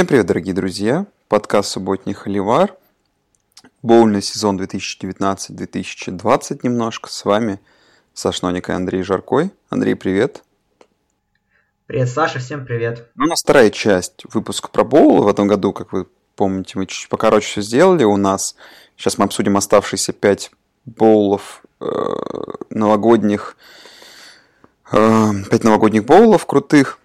[0.00, 1.04] Всем привет, дорогие друзья.
[1.28, 2.74] Подкаст «Субботний Холивар».
[3.82, 7.10] Боульный сезон 2019-2020 немножко.
[7.10, 7.60] С вами
[8.14, 9.50] Саш Ноник и Андрей Жаркой.
[9.68, 10.42] Андрей, привет.
[11.84, 13.10] Привет, Саша, всем привет.
[13.14, 16.86] Ну, у нас вторая часть выпуска про боул в этом году, как вы помните, мы
[16.86, 18.04] чуть покороче все сделали.
[18.04, 18.56] У нас
[18.96, 20.50] сейчас мы обсудим оставшиеся пять
[20.86, 21.84] боулов э,
[22.70, 23.54] новогодних,
[24.92, 27.00] э, пять новогодних боулов крутых.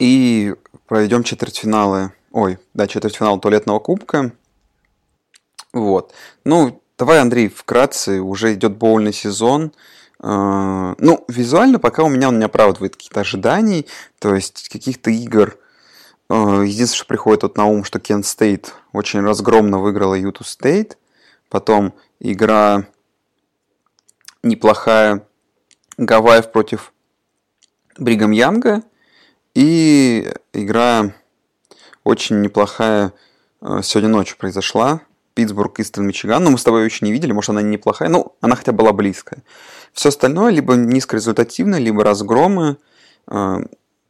[0.00, 0.56] И
[0.92, 4.30] проведем четвертьфиналы, ой, да, четвертьфинал туалетного кубка.
[5.72, 6.12] Вот.
[6.44, 9.72] Ну, давай, Андрей, вкратце, уже идет боульный сезон.
[10.20, 13.86] Uh, ну, визуально пока у меня он не оправдывает каких-то ожиданий,
[14.18, 15.56] то есть каких-то игр.
[16.28, 20.98] Uh, единственное, что приходит вот на ум, что Kent State очень разгромно выиграла Юту State.
[21.48, 22.84] Потом игра
[24.42, 25.26] неплохая
[25.96, 26.92] Гавайев против
[27.96, 28.82] Бригам Янга.
[29.54, 31.12] И игра
[32.04, 33.12] очень неплохая
[33.60, 35.00] э, сегодня ночью произошла.
[35.34, 36.44] Питтсбург, Истон, Мичиган.
[36.44, 38.08] Но мы с тобой еще не видели, может, она не неплохая.
[38.08, 39.42] Ну, она хотя бы была близкая.
[39.92, 42.76] Все остальное либо низкорезультативно, либо разгромы.
[43.28, 43.58] Э,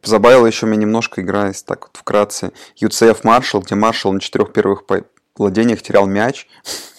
[0.03, 2.51] забавила еще меня немножко игра, если так вот вкратце.
[2.81, 4.83] UCF Маршалл, где Маршалл на четырех первых
[5.37, 6.47] владениях терял мяч,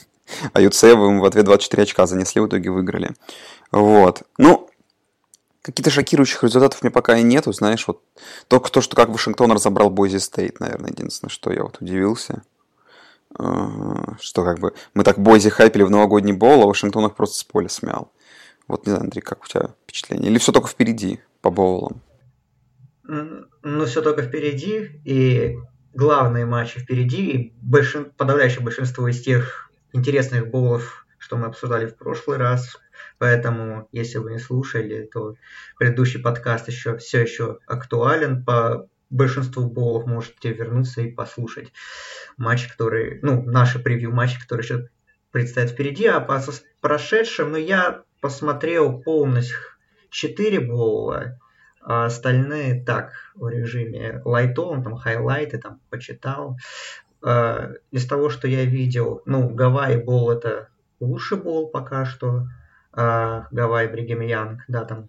[0.52, 3.14] а UCF им в ответ 24 очка занесли, в итоге выиграли.
[3.72, 4.22] Вот.
[4.38, 4.63] Ну,
[5.64, 8.02] Каких-то шокирующих результатов мне пока и нету, знаешь, вот
[8.48, 12.42] только то, что как Вашингтон разобрал Бойзи Стейт, наверное, единственное, что я вот удивился.
[13.38, 17.38] А, что как бы мы так Бойзи хайпили в новогодний бол, а Вашингтон их просто
[17.38, 18.12] с поля смял.
[18.68, 20.30] Вот не знаю, Андрей, как у тебя впечатление?
[20.30, 22.02] Или все только впереди по боулам?
[23.04, 25.56] Ну, все только впереди, и
[25.94, 28.10] главные матчи впереди, и большин...
[28.10, 32.76] подавляющее большинство из тех интересных боулов, что мы обсуждали в прошлый раз,
[33.18, 35.36] Поэтому, если вы не слушали, то
[35.78, 38.44] предыдущий подкаст еще все еще актуален.
[38.44, 41.72] По большинству болов можете вернуться и послушать
[42.36, 44.88] матчи, которые, ну, наши превью матчи, которые еще
[45.30, 46.40] предстоят впереди, а по
[46.80, 49.58] прошедшим, ну, я посмотрел полностью
[50.10, 51.38] 4 боула,
[51.80, 56.56] а остальные так, в режиме лайтовом, там, хайлайты, там, почитал.
[57.22, 60.68] А, из того, что я видел, ну, Hawaii Bowl это
[61.00, 62.46] лучший боул пока что,
[62.96, 65.08] Гавайи Brigham Young, да, там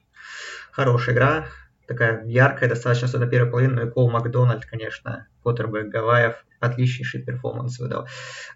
[0.72, 1.46] хорошая игра,
[1.88, 8.08] такая яркая достаточно, особенно первую половину, и Кол Макдональд, конечно, квотербек Гавайев, отличнейший перформанс выдал.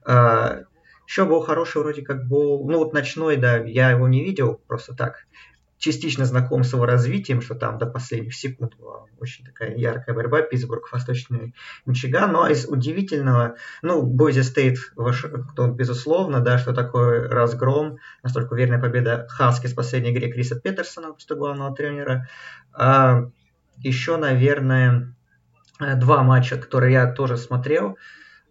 [0.05, 0.61] А,
[1.07, 4.93] еще был хороший вроде как был, ну вот ночной, да, я его не видел просто
[4.93, 5.25] так
[5.79, 10.41] частично знаком с его развитием, что там до последних секунд была очень такая яркая борьба,
[10.41, 17.97] Питтсбург, Восточный Мичиган, но из удивительного, ну, Boise State, Вашингтон, безусловно, да, что такое разгром,
[18.23, 22.27] настолько уверенная победа Хаски в последней игре Криса Петерсона, что главного тренера.
[22.73, 23.29] А,
[23.77, 25.15] еще, наверное,
[25.79, 27.97] два матча, которые я тоже смотрел.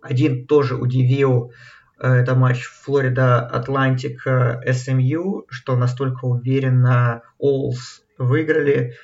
[0.01, 8.95] Один тоже удивил, Э, это матч Florida Atlantic SMU, что настолько уверенно Owls выиграли.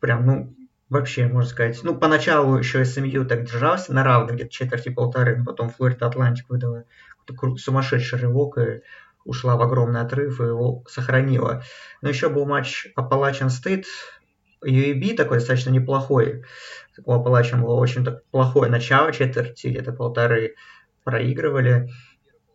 [0.00, 0.56] Прям, ну,
[0.88, 1.80] вообще, можно сказать.
[1.82, 6.48] Ну, поначалу еще СМЮ так держался на равных, где-то четверти полторы, но потом Флорида Атлантик
[6.48, 6.84] выдала
[7.56, 8.82] сумасшедший рывок и
[9.24, 11.62] ушла в огромный отрыв и его сохранила.
[12.00, 13.84] Но еще был матч Appalachian State,
[14.64, 16.44] UAB такой достаточно неплохой.
[17.04, 20.54] У Appalachian было очень плохое начало, четверти где-то полторы
[21.04, 21.90] проигрывали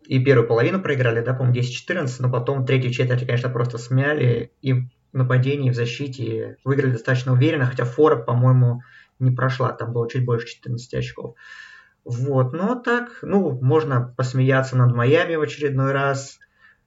[0.06, 4.72] и первую половину проиграли, да, по-моему, 10-14, но потом третью четверть, конечно, просто смяли и
[4.72, 8.82] в нападении, в защите выиграли достаточно уверенно, хотя фора, по-моему,
[9.18, 11.36] не прошла, там было чуть больше 14 очков.
[12.04, 16.38] Вот, но так, ну, можно посмеяться над Майами в очередной раз,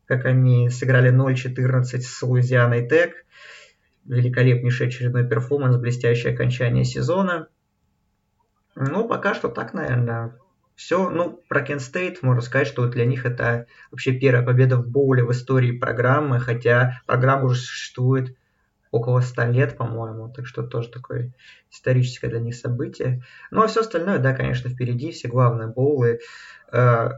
[0.06, 3.26] как они сыграли 0-14 с Луизианой Tech.
[4.06, 7.48] Великолепнейший очередной перформанс, блестящее окончание сезона.
[8.76, 10.38] Ну, пока что так, наверное
[10.78, 14.88] все, ну, про Kent State можно сказать, что для них это вообще первая победа в
[14.88, 18.38] боуле в истории программы, хотя программа уже существует
[18.92, 21.34] около 100 лет, по-моему, так что тоже такое
[21.72, 23.24] историческое для них событие.
[23.50, 26.20] Ну, а все остальное, да, конечно, впереди, все главные боулы.
[26.72, 27.10] Э,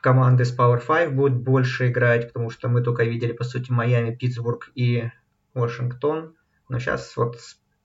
[0.00, 4.14] команды с Power 5 будут больше играть, потому что мы только видели, по сути, Майами,
[4.14, 5.10] Питтсбург и
[5.52, 6.34] Вашингтон.
[6.70, 7.36] Но сейчас вот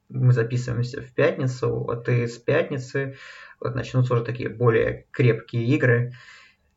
[0.10, 3.18] мы записываемся в пятницу, вот и с пятницы
[3.60, 6.14] вот начнутся уже такие более крепкие игры.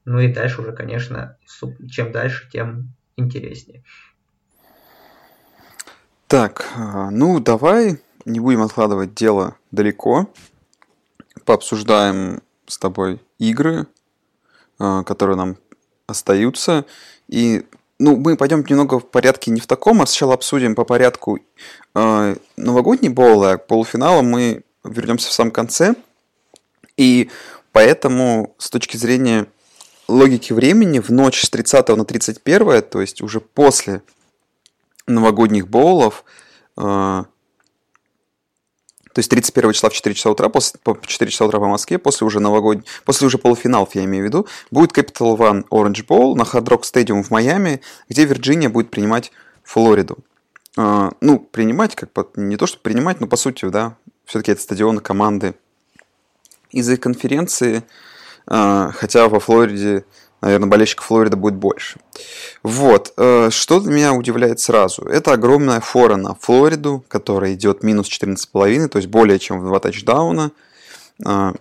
[0.05, 1.37] Ну и дальше уже, конечно,
[1.91, 3.85] чем дальше, тем интереснее.
[6.29, 10.31] Так, а, ну давай не будем откладывать дело далеко.
[11.45, 13.87] Пообсуждаем с тобой игры,
[14.79, 15.57] а, которые нам
[16.07, 16.85] остаются.
[17.29, 17.67] И
[17.99, 21.39] ну, мы пойдем немного в порядке не в таком, а сначала обсудим по порядку
[21.95, 25.95] э, новогодний боул, а к полуфиналу мы вернемся в самом конце–
[26.99, 27.31] И
[27.73, 29.47] поэтому с точки зрения
[30.09, 34.03] логики времени в ночь с 30 на 31, то есть уже после
[35.06, 36.25] новогодних боулов,
[36.77, 37.25] э,
[39.12, 41.99] то есть 31 числа в 4 часа утра, после, по 4 часа утра по Москве,
[41.99, 46.34] после уже новогодних, после уже полуфиналов, я имею в виду, будет Capital One Orange Bowl
[46.34, 49.32] на Hard Rock Stadium в Майами, где Вирджиния будет принимать
[49.64, 50.19] Флориду.
[50.76, 54.62] Э, ну, принимать, как бы, не то, что принимать, но по сути, да, все-таки это
[54.62, 55.55] стадионы команды
[56.70, 57.82] из-за конференции,
[58.46, 60.05] э, хотя во Флориде
[60.40, 61.99] Наверное, болельщиков Флориды будет больше.
[62.62, 63.12] Вот.
[63.17, 65.02] Э, что меня удивляет сразу?
[65.02, 69.81] Это огромная фора на Флориду, которая идет минус 14,5, то есть более чем в два
[69.81, 70.52] тачдауна.
[71.26, 71.52] Э,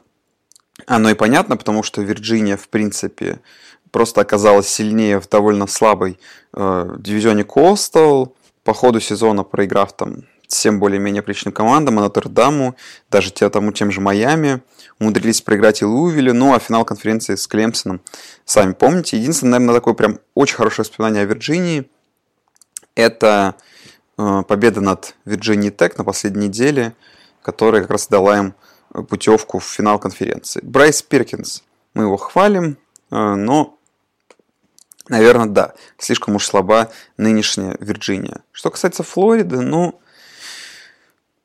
[0.85, 3.39] оно и понятно, потому что Вирджиния, в принципе,
[3.91, 6.19] просто оказалась сильнее в довольно слабой
[6.53, 8.35] э, дивизионе Костел.
[8.63, 12.75] По ходу сезона, проиграв там всем более-менее приличным командам, а Нотр-Даму,
[13.11, 14.61] даже те, тому, тем же Майами,
[14.99, 18.01] умудрились проиграть и Луивилю, ну а финал конференции с Клемсоном,
[18.45, 19.17] сами помните.
[19.17, 21.89] Единственное, наверное, такое прям очень хорошее воспоминание о Вирджинии,
[22.95, 23.55] это
[24.17, 26.93] э, победа над Вирджинией Тек на последней неделе,
[27.41, 28.55] которая как раз дала им
[29.09, 30.61] путевку в финал конференции.
[30.63, 31.63] Брайс Пиркинс,
[31.93, 32.77] мы его хвалим,
[33.11, 33.77] э, но
[35.09, 35.73] Наверное, да.
[35.97, 38.41] Слишком уж слаба нынешняя Вирджиния.
[38.51, 39.99] Что касается Флориды, ну,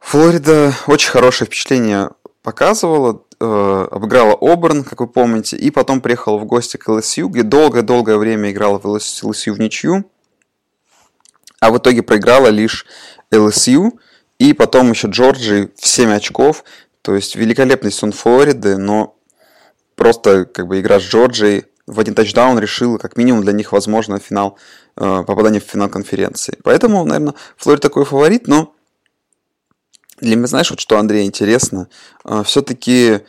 [0.02, 2.10] Флорида очень хорошее впечатление
[2.42, 7.42] показывала, э, обыграла Оберн, как вы помните, и потом приехала в гости к ЛСЮ, где
[7.42, 10.04] долгое-долгое время играла в ЛСЮ в ничью,
[11.60, 12.84] а в итоге проиграла лишь
[13.32, 13.98] ЛСЮ,
[14.38, 16.64] и потом еще Джорджи в 7 очков,
[17.00, 19.16] то есть великолепный сон Флориды, но
[19.94, 24.18] просто как бы игра с Джорджией в один тачдаун решила как минимум для них возможно
[24.18, 24.58] финал,
[24.96, 26.58] э, попадание в финал конференции.
[26.64, 28.74] Поэтому, наверное, Флорида такой фаворит, но
[30.22, 31.88] для меня, знаешь, вот что, Андрей, интересно,
[32.24, 33.20] а, все-таки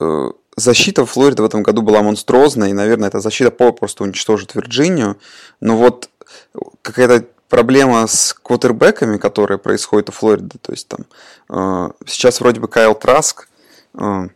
[0.00, 5.18] э, защита Флориды в этом году была монструозная, и, наверное, эта защита попросту уничтожит Вирджинию,
[5.60, 6.10] но вот
[6.82, 11.06] какая-то проблема с квотербеками, которая происходит у Флориды, то есть там
[11.48, 13.48] э, сейчас вроде бы Кайл Траск
[13.94, 14.28] э,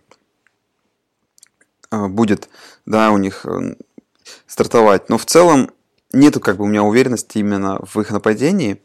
[1.90, 2.48] будет,
[2.84, 3.44] да, у них
[4.46, 5.72] стартовать, но в целом
[6.12, 8.80] нету как бы у меня уверенности именно в их нападении,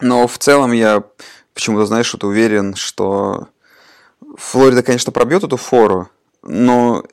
[0.00, 1.04] но в целом я
[1.54, 3.48] почему-то, знаешь, вот уверен, что
[4.36, 6.08] Флорида, конечно, пробьет эту фору,
[6.42, 7.04] но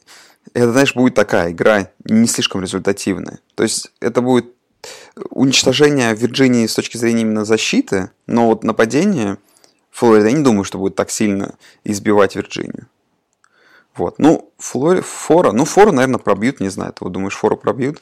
[0.54, 3.40] это, знаешь, будет такая игра не слишком результативная.
[3.56, 4.54] То есть это будет
[5.30, 9.38] уничтожение Вирджинии с точки зрения именно защиты, но вот нападение
[9.92, 12.88] Флорида, я не думаю, что будет так сильно избивать Вирджинию.
[13.96, 14.18] Вот.
[14.18, 15.02] Ну, Флори...
[15.02, 16.94] Фора, ну, Фору, наверное, пробьют, не знаю.
[16.94, 18.02] Ты вот думаешь, Фору пробьют?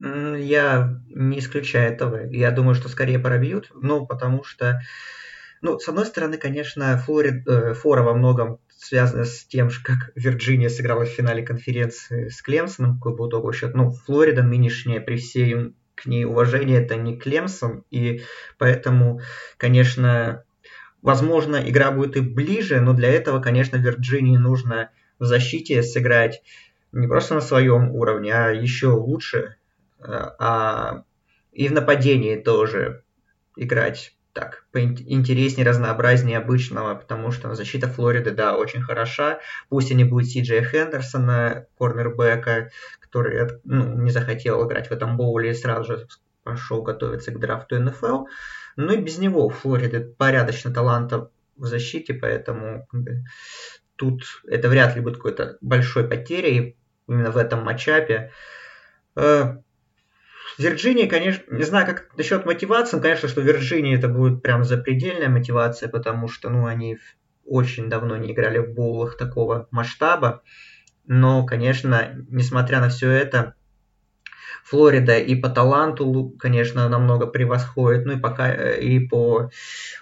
[0.00, 2.26] Я не исключаю этого.
[2.30, 4.80] Я думаю, что скорее пробьют, ну, потому что,
[5.60, 10.68] ну, с одной стороны, конечно, Флорид, э, Фора во многом связана с тем, как Вирджиния
[10.68, 13.74] сыграла в финале конференции с Клемсоном, какой был итоговый счет.
[13.74, 18.22] Ну, Флорида нынешняя, при всей к ней уважении, это не Клемсон, и
[18.56, 19.20] поэтому,
[19.56, 20.44] конечно,
[21.02, 26.40] возможно, игра будет и ближе, но для этого, конечно, Вирджинии нужно в защите сыграть
[26.92, 29.56] не просто на своем уровне, а еще лучше,
[30.00, 31.02] а,
[31.52, 33.02] и в нападении тоже
[33.56, 39.40] играть так интереснее, разнообразнее обычного, потому что защита Флориды, да, очень хороша.
[39.68, 45.16] Пусть и не будет Си Джей Хендерсона, корнербека, который ну, не захотел играть в этом
[45.16, 46.06] боуле и сразу же
[46.44, 48.26] пошел готовиться к драфту НФЛ.
[48.76, 52.86] Но и без него у Флориды порядочно талантов в защите, поэтому
[53.96, 56.76] тут это вряд ли будет какой-то большой потерей
[57.08, 58.32] именно в этом матчапе.
[60.58, 64.42] Э, Вирджиния, конечно, не знаю, как насчет мотивации, но, конечно, что в Вирджинии это будет
[64.42, 66.98] прям запредельная мотивация, потому что, ну, они
[67.44, 70.42] очень давно не играли в боулах такого масштаба.
[71.06, 73.54] Но, конечно, несмотря на все это,
[74.64, 79.50] Флорида и по таланту, конечно, намного превосходит, ну и пока и по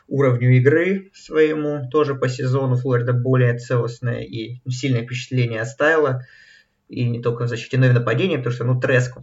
[0.09, 6.27] уровню игры своему, тоже по сезону Флорида более целостная и сильное впечатление оставила.
[6.89, 9.19] И не только в защите, но и в нападении, потому что, ну, Треск,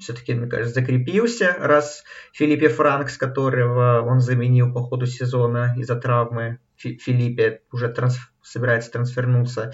[0.00, 6.58] все-таки, мне кажется, закрепился, раз Филиппе Франкс, которого он заменил по ходу сезона из-за травмы,
[6.76, 8.18] Филиппе уже транс...
[8.42, 9.72] собирается трансфернуться,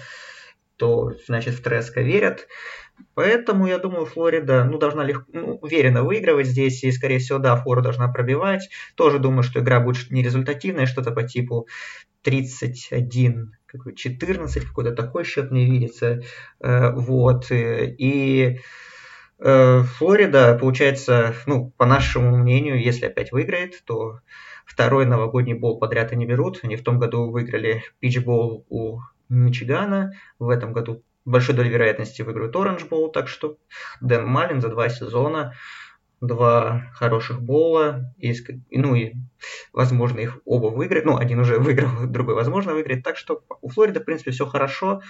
[0.75, 2.47] то, значит, в Треска верят.
[3.13, 7.55] Поэтому, я думаю, Флорида ну, должна легко, ну, уверенно выигрывать здесь, и, скорее всего, да,
[7.55, 8.69] Флорида должна пробивать.
[8.95, 11.67] Тоже думаю, что игра будет нерезультативная, что-то по типу
[12.23, 16.21] 31 какой 14, какой-то такой счет мне видится.
[16.59, 17.51] Э, вот.
[17.51, 18.59] Э, и
[19.39, 24.19] Флорида, получается, ну, по нашему мнению, если опять выиграет, то
[24.65, 26.59] второй новогодний бол подряд они берут.
[26.63, 32.55] Они в том году выиграли питчбол у Мичигана, в этом году большой долей вероятности выиграют
[32.55, 33.57] Оранж Боул, так что
[34.01, 35.53] Дэн Малин за два сезона
[36.21, 38.33] два хороших бола, и,
[38.71, 39.13] ну и,
[39.71, 41.05] возможно, их оба выиграть.
[41.05, 43.03] Ну, один уже выиграл, другой, возможно, выиграет.
[43.03, 45.01] Так что у Флориды, в принципе, все хорошо.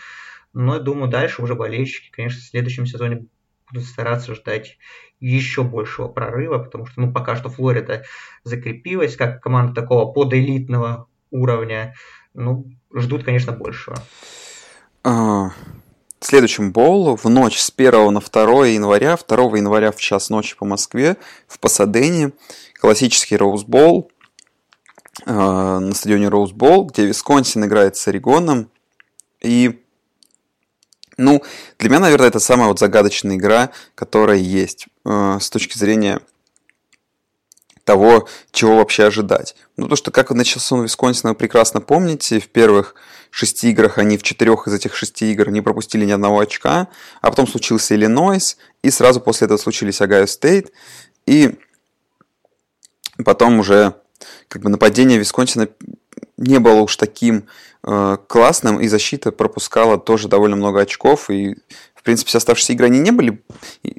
[0.54, 3.28] Но я думаю, дальше уже болельщики, конечно, в следующем сезоне
[3.72, 4.78] будут стараться ждать
[5.20, 8.04] еще большего прорыва, потому что, ну, пока что Флорида
[8.44, 11.96] закрепилась как команда такого подэлитного уровня.
[12.34, 13.98] Ну, ждут, конечно, большего.
[15.04, 15.52] А,
[16.20, 20.66] следующем боулу в ночь с 1 на 2 января, 2 января в час ночи по
[20.66, 22.34] Москве, в Пасадене,
[22.80, 24.12] классический Роузбол
[25.26, 28.70] э, на стадионе Роузбол, где Висконсин играет с Орегоном.
[29.42, 29.84] И,
[31.18, 31.44] ну,
[31.80, 36.22] для меня, наверное, это самая вот загадочная игра, которая есть э, с точки зрения
[37.84, 39.56] того, чего вообще ожидать.
[39.78, 42.40] Ну, то, что как начался он в Висконсине, вы прекрасно помните.
[42.40, 42.96] В первых
[43.32, 46.90] шести играх они в четырех из этих шести игр не пропустили ни одного очка.
[47.22, 50.72] А потом случился Иллинойс, и сразу после этого случились Ohio State.
[51.26, 51.58] И
[53.24, 53.96] потом уже
[54.50, 55.70] как бы нападение Висконсина
[56.38, 57.48] не было уж таким
[57.84, 61.56] э, классным, и защита пропускала тоже довольно много очков, и
[62.08, 63.44] принципе, все оставшиеся игры, они не были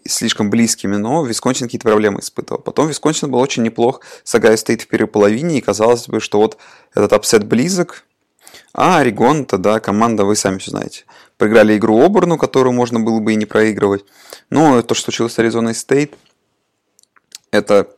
[0.06, 2.62] слишком близкими, но Висконсин какие-то проблемы испытывал.
[2.62, 6.38] Потом Висконсин был очень неплох с Ohio State в первой половине, и казалось бы, что
[6.38, 6.56] вот
[6.94, 8.04] этот upset близок,
[8.72, 11.04] а Орегон-то, да, команда, вы сами все знаете.
[11.36, 14.06] Проиграли игру Оберну, которую можно было бы и не проигрывать.
[14.48, 16.14] Но то, что случилось с Аризоной State,
[17.50, 17.90] это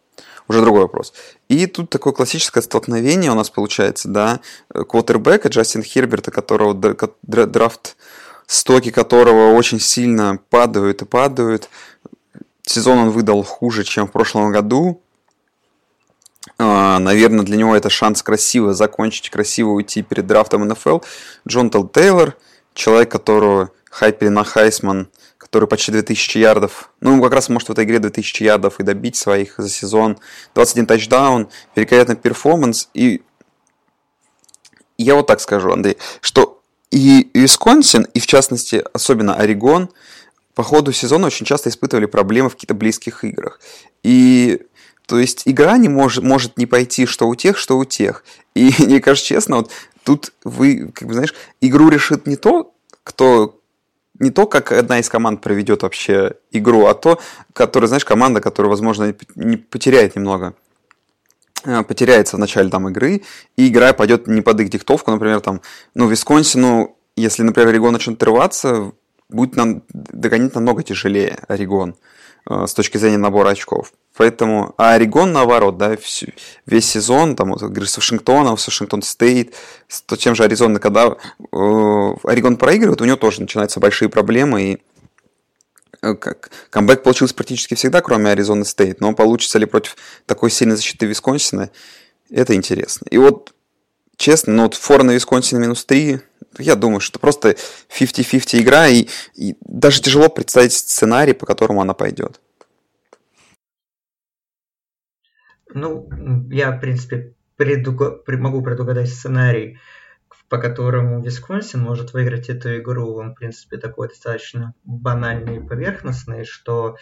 [0.51, 1.13] уже другой вопрос.
[1.49, 7.97] И тут такое классическое столкновение у нас получается, да, квотербека Джастин Херберта, которого драфт
[8.49, 11.69] стоки которого очень сильно падают и падают.
[12.63, 15.01] Сезон он выдал хуже, чем в прошлом году.
[16.59, 20.99] А, наверное, для него это шанс красиво закончить, красиво уйти перед драфтом НФЛ.
[21.47, 22.37] Джонатан Тейлор,
[22.75, 25.07] человек, которого хайпели на Heisman,
[25.51, 29.17] который почти 2000 ярдов, ну, как раз может в этой игре 2000 ярдов и добить
[29.17, 30.17] своих за сезон.
[30.55, 32.89] 21 тачдаун, великолепный перформанс.
[32.95, 33.23] И
[34.97, 39.91] я вот так скажу, Андрей, что и Висконсин, и в частности, особенно Орегон,
[40.55, 43.59] по ходу сезона очень часто испытывали проблемы в каких-то близких играх.
[44.05, 44.61] И
[45.07, 48.25] то есть игра не может, может не пойти что у тех, что у тех.
[48.55, 49.73] И мне кажется, честно, вот
[50.05, 53.60] тут вы, как бы знаешь, игру решит не то, кто
[54.21, 57.19] не то, как одна из команд проведет вообще игру, а то,
[57.53, 60.55] которая, знаешь, команда, которая, возможно, не потеряет немного.
[61.65, 63.23] Э, потеряется в начале там игры,
[63.57, 65.63] и игра пойдет не под их диктовку, например, там,
[65.95, 68.93] ну, Висконсину, если, например, Орегон начнет рваться,
[69.29, 71.97] будет нам догонять намного тяжелее Орегон
[72.49, 73.93] с точки зрения набора очков.
[74.17, 75.97] Поэтому, а Орегон, наоборот, да,
[76.67, 79.55] весь сезон, там, вот, с Вашингтоном, с Washington State,
[79.89, 81.15] с тем же Аризоной, когда э,
[82.25, 84.79] Орегон проигрывает, у него тоже начинаются большие проблемы, и
[86.03, 90.77] Э, как, камбэк получился практически всегда, кроме Аризоны State, но получится ли против такой сильной
[90.77, 91.71] защиты Висконсина,
[92.31, 93.07] это интересно.
[93.11, 93.53] И вот,
[94.17, 96.21] честно, ну вот фора на Висконсине минус 3,
[96.59, 97.57] я думаю, что просто
[97.89, 102.41] 50-50 игра, и, и даже тяжело представить сценарий, по которому она пойдет.
[105.73, 106.09] Ну,
[106.51, 108.27] я, в принципе, предуг...
[108.27, 109.79] могу предугадать сценарий
[110.51, 116.45] по которому Висконсин может выиграть эту игру, он, в принципе, такой достаточно банальный и поверхностный,
[116.45, 116.97] что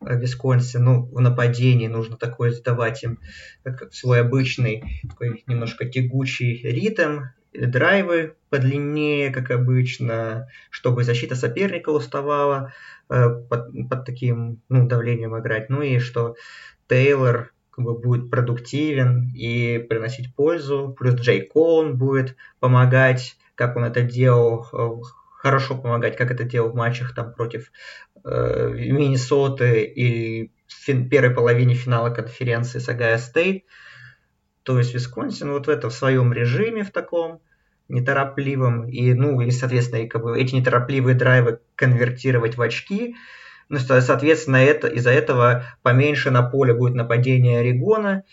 [0.00, 3.20] Висконсин, ну, в нападении нужно такое сдавать им,
[3.62, 12.72] как свой обычный, такой немножко тягучий ритм, драйвы подлиннее, как обычно, чтобы защита соперника уставала
[13.08, 15.70] э, под, под таким ну, давлением играть.
[15.70, 16.36] Ну и что
[16.88, 20.94] Тейлор как бы будет продуктивен и приносить пользу.
[20.98, 25.02] Плюс Джей Коун будет помогать, как он это делал, э,
[25.38, 27.70] хорошо помогать, как это делал в матчах там против
[28.24, 33.64] э, Миннесоты и в первой половине финала конференции с Ohio State.
[34.64, 37.40] То есть Висконсин вот в этом в своем режиме в таком
[37.88, 43.14] неторопливом и ну и соответственно и как бы эти неторопливые драйвы конвертировать в очки
[43.68, 48.24] ну, соответственно, это, из-за этого поменьше на поле будет нападение Орегона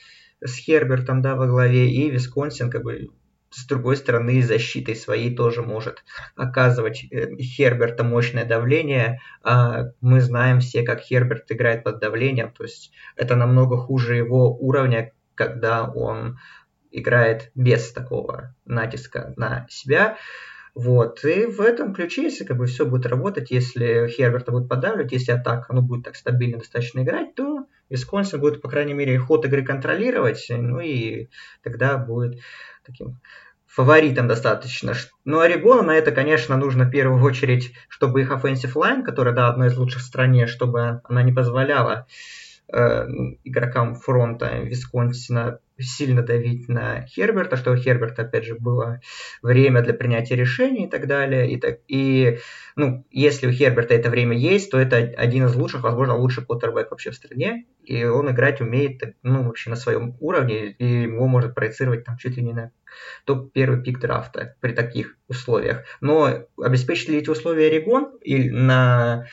[0.43, 3.09] с Хербертом да, во главе, и Висконсин как бы
[3.49, 6.05] с другой стороны, защитой своей тоже может
[6.37, 9.19] оказывать э, Херберта мощное давление.
[9.43, 12.53] А мы знаем все, как Херберт играет под давлением.
[12.53, 16.37] То есть это намного хуже его уровня, когда он
[16.91, 20.17] играет без такого натиска на себя.
[20.73, 21.23] Вот.
[21.25, 25.33] И в этом ключе, если как бы все будет работать, если Херберта будет подавливать, если
[25.33, 29.65] атака ну, будет так стабильно достаточно играть, то Висконсин будет, по крайней мере, ход игры
[29.65, 31.27] контролировать, ну и
[31.61, 32.39] тогда будет
[32.85, 33.19] таким
[33.67, 34.93] фаворитом достаточно.
[35.23, 39.47] Ну, Орегону на это, конечно, нужно в первую очередь, чтобы их offensive line, которая, да,
[39.47, 42.07] одна из лучших в стране, чтобы она не позволяла
[42.71, 43.07] э,
[43.43, 48.99] игрокам фронта Висконсина сильно давить на Херберта, что у Херберта, опять же, было
[49.41, 51.51] время для принятия решений и так далее.
[51.51, 52.39] И, так, и
[52.75, 56.91] ну, если у Херберта это время есть, то это один из лучших, возможно, лучший квотербек
[56.91, 57.65] вообще в стране.
[57.83, 62.37] И он играть умеет, ну, вообще на своем уровне, и его может проецировать там чуть
[62.37, 62.71] ли не на
[63.25, 65.83] топ первый пик драфта при таких условиях.
[65.99, 69.25] Но обеспечит ли эти условия Орегон и на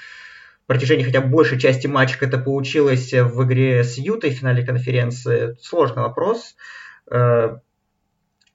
[0.69, 5.57] протяжении хотя бы большей части матча это получилось в игре с Ютой в финале конференции,
[5.61, 6.55] сложный вопрос.
[7.11, 7.57] Э,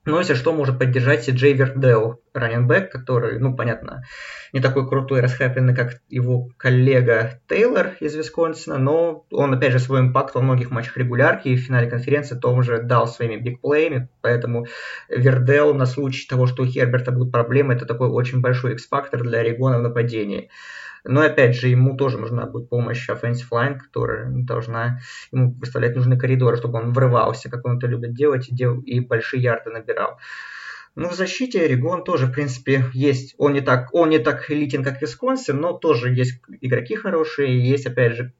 [0.06, 4.04] но если что, может поддержать Джей Вердел, раненбэк, который, ну, понятно,
[4.52, 9.78] не такой крутой и расхайпленный, как его коллега Тейлор из Висконсина, но он, опять же,
[9.78, 14.08] свой импакт во многих матчах регулярки и в финале конференции том же дал своими бигплеями,
[14.20, 14.66] поэтому
[15.08, 19.38] Вердел на случай того, что у Херберта будут проблемы, это такой очень большой X-фактор для
[19.38, 20.50] Орегона в нападении.
[21.04, 26.18] Но опять же, ему тоже нужна будет помощь offensive line, которая должна ему выставлять нужные
[26.18, 30.18] коридоры, чтобы он врывался, как он это любит делать, и, дел, и большие ярды набирал.
[30.96, 33.34] Ну, в защите Орегон тоже, в принципе, есть.
[33.36, 37.86] Он не так, он не так элитен, как Висконсин, но тоже есть игроки хорошие, есть,
[37.86, 38.32] опять же,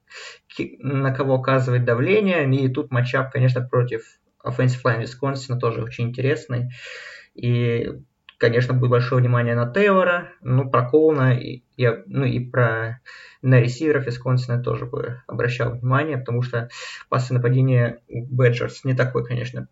[0.78, 2.49] на кого оказывать давление.
[2.54, 6.71] И тут матчап, конечно, против offensive line Висконсина тоже очень интересный.
[7.35, 7.90] И
[8.45, 13.01] конечно, будет большое внимание на Тейлора, ну, про Коуна, и, и, ну, и про
[13.40, 16.68] на ресиверов Висконсина тоже бы обращал внимание, потому что
[17.09, 19.68] пасы нападения у Бэджерс не такой, конечно,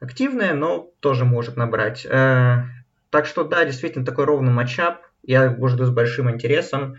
[0.00, 2.04] активное, но тоже может набрать.
[2.04, 2.64] Э,
[3.10, 5.02] так что, да, действительно, такой ровный матчап.
[5.22, 6.96] Я его жду с большим интересом.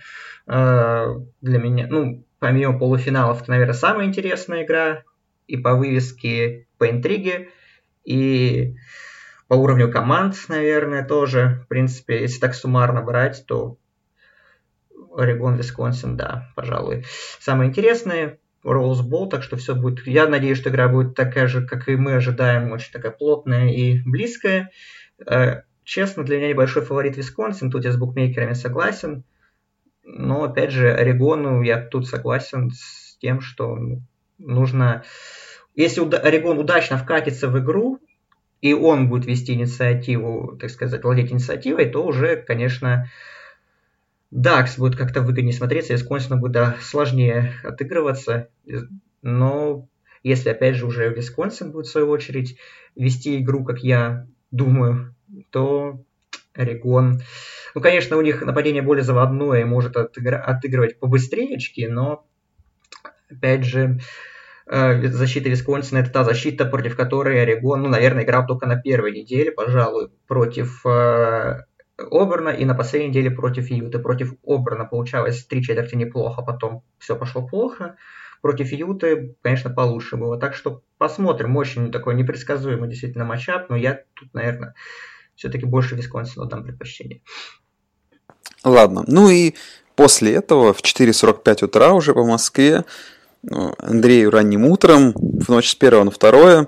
[0.47, 1.07] Э,
[1.41, 5.03] для меня, ну, помимо полуфиналов, это, наверное, самая интересная игра
[5.45, 7.49] и по вывеске, по интриге,
[8.05, 8.75] и
[9.49, 11.63] по уровню команд, наверное, тоже.
[11.65, 13.77] В принципе, если так суммарно брать, то
[15.13, 17.03] Орегон, Висконсин, да, пожалуй,
[17.39, 18.39] самые интересные.
[18.63, 20.05] Роуз Бол, так что все будет...
[20.05, 24.01] Я надеюсь, что игра будет такая же, как и мы ожидаем, очень такая плотная и
[24.03, 24.69] близкая.
[25.25, 29.23] Э, честно, для меня небольшой фаворит Висконсин, тут я с букмекерами согласен.
[30.03, 33.79] Но, опять же, Орегону я тут согласен с тем, что
[34.37, 35.03] нужно...
[35.73, 37.99] Если Орегон удачно вкатится в игру,
[38.61, 43.09] и он будет вести инициативу, так сказать, владеть инициативой, то уже, конечно,
[44.31, 48.49] Дакс будет как-то выгоднее смотреться, Висконсину будет да, сложнее отыгрываться.
[49.21, 49.87] Но
[50.23, 52.57] если, опять же, уже Висконсин будет, в свою очередь,
[52.95, 55.15] вести игру, как я думаю,
[55.49, 56.03] то
[56.53, 57.21] Орегон...
[57.75, 60.35] Ну, конечно, у них нападение более заводное и может отыгр...
[60.35, 62.25] отыгрывать побыстрее очки, но,
[63.29, 63.99] опять же,
[64.69, 69.51] защита Висконсина это та защита, против которой Орегон, ну, наверное, играл только на первой неделе,
[69.51, 71.63] пожалуй, против э,
[71.97, 73.99] Оберна и на последней неделе против Юты.
[73.99, 77.95] Против Оберна получалось три четверти неплохо, потом все пошло плохо.
[78.41, 80.39] Против Юты, конечно, получше было.
[80.39, 81.57] Так что посмотрим.
[81.57, 84.75] Очень такой непредсказуемый действительно матчап, но я тут, наверное,
[85.35, 87.21] все-таки больше Висконсину дам предпочтение.
[88.63, 89.03] Ладно.
[89.07, 89.55] Ну и
[89.95, 92.85] после этого в 4.45 утра уже по Москве
[93.47, 96.67] Андрею ранним утром, в ночь с первого на второе.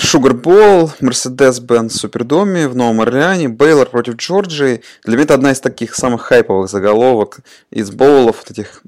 [0.00, 4.82] Шугарбол, Мерседес-Бенц в Супердоме в Новом Орлеане, Бейлор против Джорджии.
[5.04, 8.82] Для меня это одна из таких самых хайповых заголовок из боулов, вот этих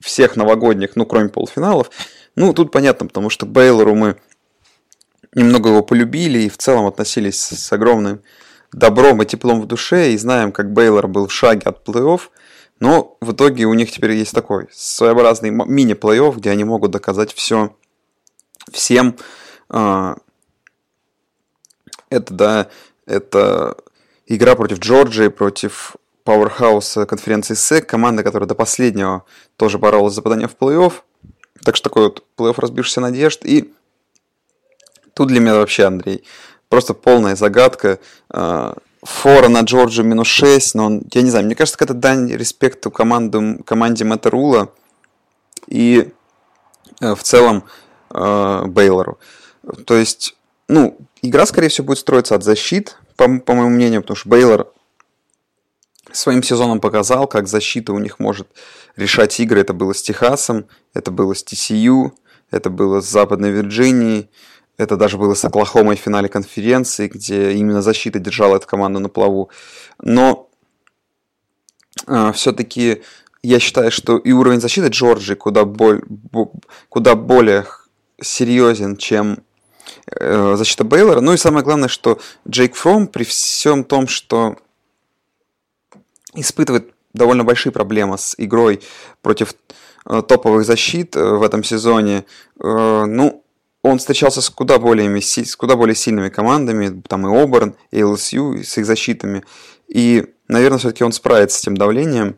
[0.00, 1.90] всех новогодних, ну, кроме полуфиналов.
[2.34, 4.16] Ну, тут понятно, потому что Бейлору мы
[5.34, 8.22] немного его полюбили и в целом относились с огромным
[8.72, 12.20] добром и теплом в душе, и знаем, как Бейлор был в шаге от плей-офф.
[12.80, 17.76] Но в итоге у них теперь есть такой своеобразный мини-плей-офф, где они могут доказать все
[18.72, 19.16] всем.
[19.68, 20.16] А,
[22.08, 22.68] это, да,
[23.06, 23.76] это
[24.26, 29.24] игра против Джорджии, против Пауэрхауса конференции СЭК, команда, которая до последнего
[29.56, 30.94] тоже боролась за попадание в плей-офф.
[31.62, 33.44] Так что такой вот плей-офф разбившихся надежд.
[33.44, 33.74] И
[35.14, 36.24] тут для меня вообще, Андрей,
[36.70, 37.98] просто полная загадка.
[39.02, 42.90] Фора на Джорджию минус 6, но он, я не знаю, мне кажется, это дань респекту
[42.90, 44.30] команду, команде Мэтта
[45.66, 46.12] и
[47.00, 47.64] э, в целом
[48.10, 49.18] э, Бейлору.
[49.86, 50.36] То есть,
[50.68, 54.72] ну, игра, скорее всего, будет строиться от защит, по, по моему мнению, потому что Бейлор
[56.12, 58.48] своим сезоном показал, как защита у них может
[58.96, 59.60] решать игры.
[59.60, 62.12] Это было с Техасом, это было с TCU,
[62.50, 64.28] это было с Западной Вирджинией,
[64.80, 69.10] Это даже было с Оклахомой в финале конференции, где именно защита держала эту команду на
[69.10, 69.50] плаву.
[70.00, 70.48] Но
[72.06, 73.02] э, все-таки
[73.42, 76.02] я считаю, что и уровень защиты Джорджи куда, боль,
[76.88, 77.66] куда более
[78.22, 79.40] серьезен, чем
[80.06, 81.20] э, защита Бейлора.
[81.20, 84.56] Ну и самое главное, что Джейк Фром при всем том, что
[86.32, 88.80] испытывает довольно большие проблемы с игрой
[89.20, 89.54] против
[90.06, 92.24] э, топовых защит э, в этом сезоне,
[92.58, 93.44] э, ну,
[93.82, 98.62] он встречался с куда, более, с куда более сильными командами, там и Оберн, и ЛСЮ,
[98.62, 99.42] с их защитами.
[99.88, 102.36] И, наверное, все-таки он справится с этим давлением.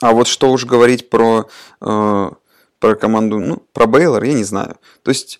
[0.00, 1.48] А вот что уж говорить про,
[1.80, 2.30] э,
[2.78, 4.76] про команду, ну, про Бейлор, я не знаю.
[5.02, 5.38] То есть,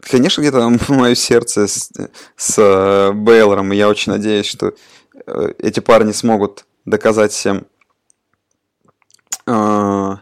[0.00, 1.90] конечно, где-то мое сердце с,
[2.36, 4.74] с Бейлором, и я очень надеюсь, что
[5.26, 7.66] э, эти парни смогут доказать всем,
[9.46, 10.16] э,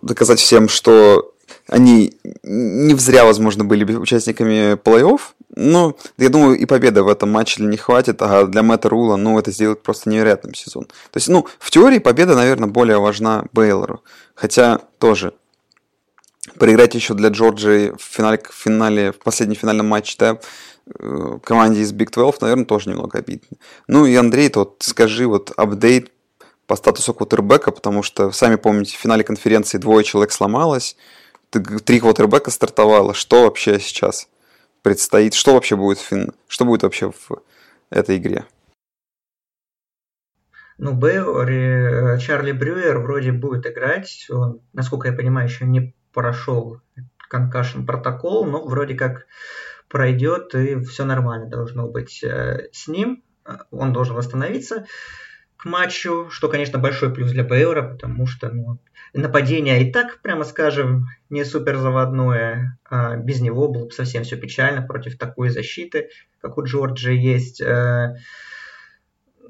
[0.00, 1.31] доказать всем, что
[1.72, 5.20] они не зря, возможно, были участниками плей-офф,
[5.56, 9.38] но я думаю, и победа в этом матче них хватит, а для Мэтта Рула, ну,
[9.38, 10.84] это сделает просто невероятным сезон.
[10.84, 14.02] То есть, ну, в теории победа, наверное, более важна Бейлору,
[14.34, 15.32] хотя тоже
[16.58, 20.38] проиграть еще для Джорджии в финале, в финале, в последнем финальном матче, да,
[20.98, 23.56] э, команде из Big 12, наверное, тоже немного обидно.
[23.88, 26.10] Ну и Андрей, то вот скажи вот апдейт
[26.66, 30.96] по статусу квотербека, потому что, сами помните, в финале конференции двое человек сломалось,
[31.60, 33.14] три квотербека стартовало.
[33.14, 34.28] Что вообще сейчас
[34.82, 35.34] предстоит?
[35.34, 36.32] Что вообще будет в, фин...
[36.48, 37.42] что будет вообще в
[37.90, 38.44] этой игре?
[40.78, 44.26] Ну, Бэйори, э, Чарли Брюер вроде будет играть.
[44.30, 46.80] Он, насколько я понимаю, еще не прошел
[47.28, 49.26] конкашен протокол, но вроде как
[49.88, 53.22] пройдет, и все нормально должно быть э, с ним.
[53.70, 54.86] Он должен восстановиться
[55.56, 58.80] к матчу, что, конечно, большой плюс для Бейора, потому что ну,
[59.14, 62.78] нападение и так, прямо скажем, не супер заводное.
[62.88, 66.08] А без него было бы совсем все печально против такой защиты,
[66.40, 67.60] как у Джорджии есть.
[67.60, 68.16] Э,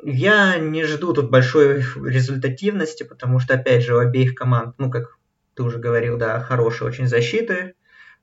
[0.02, 5.18] я не жду тут большой результативности, потому что, опять же, у обеих команд, ну, как
[5.54, 7.74] ты уже говорил, да, хорошие очень защиты,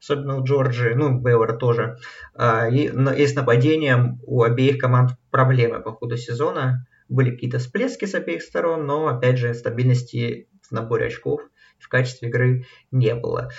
[0.02, 1.98] особенно у Джорджии, ну, Бейвора тоже.
[2.34, 6.86] А, и, и с нападением у обеих команд проблемы по ходу сезона.
[7.08, 11.42] Были какие-то всплески с обеих сторон, но, опять же, стабильности в наборе очков
[11.80, 13.50] в качестве игры не было.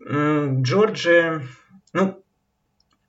[0.00, 1.42] Джорджия,
[1.92, 2.24] ну,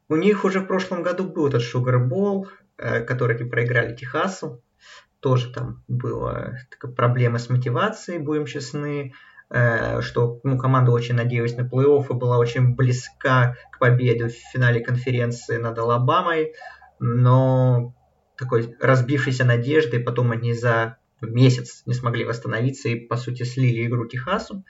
[0.10, 4.62] у них уже в прошлом году был этот Сугарбол, э, который они проиграли Техасу.
[5.20, 6.58] Тоже там была
[6.96, 9.14] проблема с мотивацией, будем честны,
[9.50, 14.34] э, что ну, команда очень надеялась на плей-офф и была очень близка к победе в
[14.34, 16.54] финале конференции над Алабамой,
[17.00, 17.96] но
[18.38, 20.98] такой разбившейся надеждой, потом они за
[21.32, 24.64] месяц не смогли восстановиться и, по сути, слили игру Техасу,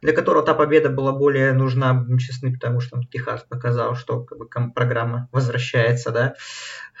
[0.00, 4.38] для которого та победа была более нужна, будем честны, потому что Техас показал, что как
[4.38, 6.34] бы, программа возвращается, да,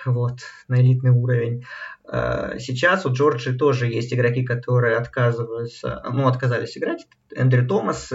[0.04, 1.64] вот, на элитный уровень.
[2.04, 7.06] А, сейчас у Джорджии тоже есть игроки, которые отказываются, ну, отказались играть.
[7.34, 8.12] Эндрю Томас,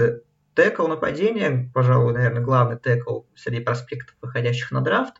[0.55, 5.15] текл нападения, пожалуй, наверное, главный текл среди проспектов, выходящих на драфт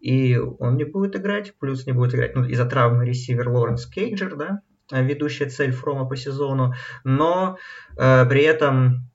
[0.00, 4.36] и он не будет играть, плюс не будет играть ну, из-за травмы ресивер Лоренс Кейджер,
[4.36, 7.58] да, ведущая цель Фрома по сезону, но
[7.96, 9.08] э, при этом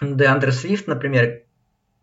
[0.00, 1.42] Деандре Свифт, например,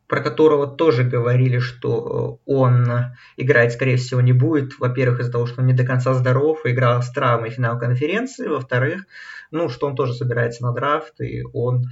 [0.07, 2.87] про которого тоже говорили, что он
[3.35, 4.79] играть, скорее всего, не будет.
[4.79, 8.47] Во-первых, из-за того, что он не до конца здоров, играл с травмой финал конференции.
[8.47, 9.05] Во-вторых,
[9.51, 11.87] ну, что он тоже собирается на драфт, и он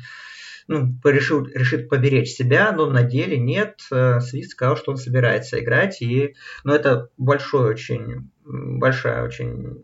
[0.67, 3.81] ну, решил, решит поберечь себя, но на деле нет.
[3.91, 9.83] Э, Свифт сказал, что он собирается играть, и, ну, это большой очень, большая очень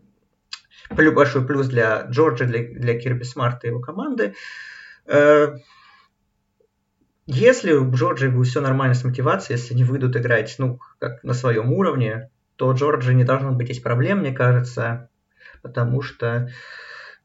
[0.92, 4.34] большой плюс для Джорджа, для, для Кирби Смарта и его команды.
[5.06, 5.56] Э,
[7.26, 11.34] если у Джорджа будет все нормально с мотивацией, если они выйдут играть ну, как на
[11.34, 15.08] своем уровне, то у Джорджа не должно быть здесь проблем, мне кажется,
[15.62, 16.50] потому что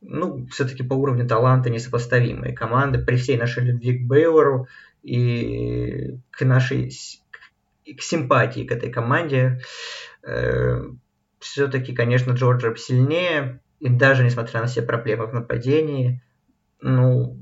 [0.01, 4.67] ну, все-таки по уровню таланта несопоставимые команды при всей нашей любви к Бейлору
[5.03, 6.91] и к нашей
[7.86, 9.62] к симпатии к этой команде.
[10.23, 10.84] Э,
[11.39, 16.21] все-таки, конечно, Джорджия сильнее, и даже несмотря на все проблемы в нападении,
[16.82, 17.38] ну,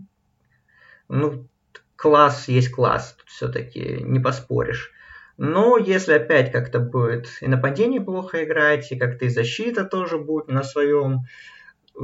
[1.08, 1.48] ну
[1.96, 4.92] класс есть класс, тут все-таки не поспоришь.
[5.38, 10.48] Но если опять как-то будет и нападение плохо играть, и как-то и защита тоже будет
[10.48, 11.26] на своем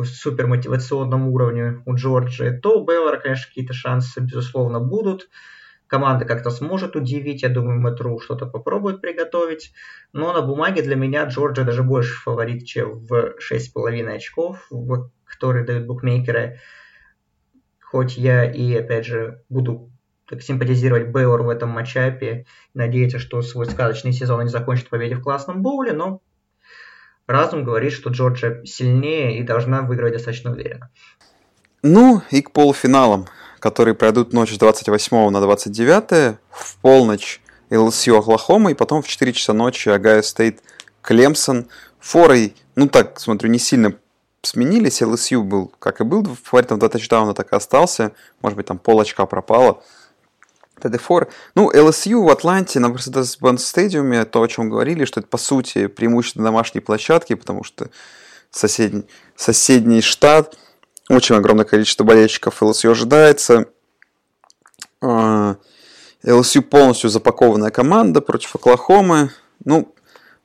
[0.03, 5.29] супер мотивационном уровне у Джорджии, то у Бейлора, конечно, какие-то шансы, безусловно, будут
[5.91, 7.43] команда как-то сможет удивить.
[7.43, 9.73] Я думаю, Мэтру что-то попробует приготовить.
[10.13, 14.69] Но на бумаге для меня Джорджия даже больше фаворит, чем в 6,5 очков,
[15.25, 16.59] которые дают букмекеры.
[17.81, 19.91] Хоть я и, опять же, буду
[20.29, 22.45] так симпатизировать Бейлор в этом matchup е.
[22.73, 26.21] Надеяться, что свой сказочный сезон они закончат в победе в классном боуле, но
[27.27, 30.89] разум говорит, что Джорджия сильнее и должна выиграть достаточно уверенно.
[31.83, 33.25] Ну и к полуфиналам,
[33.61, 39.31] которые пройдут ночь с 28 на 29 в полночь LSU Оклахома, и потом в 4
[39.31, 40.61] часа ночи Ohio State
[41.01, 41.67] Клемсон.
[41.99, 43.93] Форой, ну так, смотрю, не сильно
[44.41, 45.03] сменились.
[45.03, 48.13] LSU был, как и был, фаворитом до тачдауна так и остался.
[48.41, 49.83] Может быть, там пол очка пропало.
[50.81, 51.27] TD4.
[51.53, 55.85] Ну, LSU в Атланте на Mercedes-Benz стадиуме, то, о чем говорили, что это, по сути,
[55.85, 57.91] преимущество домашней площадки, потому что
[58.49, 60.57] соседний, соседний штат,
[61.15, 63.65] очень огромное количество болельщиков LSU ожидается.
[65.01, 65.59] LSU
[66.23, 69.31] а, полностью запакованная команда против Оклахомы.
[69.65, 69.93] Ну,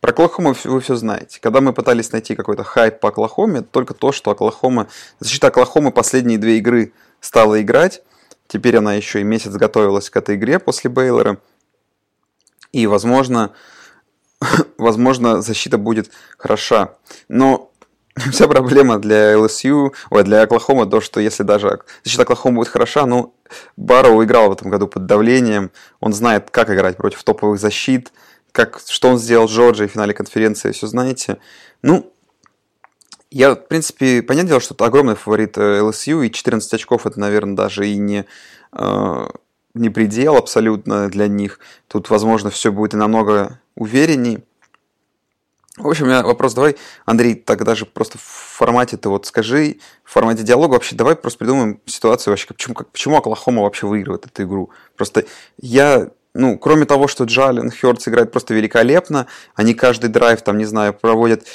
[0.01, 1.39] про Оклахому вы все знаете.
[1.41, 4.89] Когда мы пытались найти какой-то хайп по Оклахоме, только то, что Оклахома...
[5.21, 8.03] Защита Оклахомы последние две игры стала играть.
[8.49, 11.39] Теперь она еще и месяц готовилась к этой игре после Бейлора.
[12.73, 13.53] И, возможно,
[14.79, 16.95] возможно, защита будет хороша.
[17.29, 17.73] Но
[18.33, 23.07] вся проблема для LSU, ой, для Оклахомы, то, что если даже защита Оклахомы будет хороша,
[23.07, 23.35] ну,
[23.77, 28.13] Барроу играл в этом году под давлением, он знает, как играть против топовых защит,
[28.53, 31.39] как, что он сделал в Джорджии в финале конференции, все знаете.
[31.83, 32.11] Ну,
[33.31, 37.21] я, в принципе, понятное дело, что это огромный фаворит LSU, э, и 14 очков это,
[37.21, 38.25] наверное, даже и не,
[38.73, 39.29] э,
[39.75, 41.59] не предел абсолютно для них.
[41.87, 44.43] Тут, возможно, все будет и намного уверенней.
[45.77, 49.77] В общем, у меня вопрос, давай, Андрей, так даже просто в формате ты вот скажи,
[50.05, 54.25] в формате диалога вообще давай просто придумаем ситуацию вообще, почему, как, почему Оклахома вообще выигрывает
[54.25, 54.71] эту игру.
[54.97, 55.27] Просто
[55.61, 60.65] я, ну, кроме того, что Джален Хёрдс играет просто великолепно, они каждый драйв, там, не
[60.65, 61.47] знаю, проводят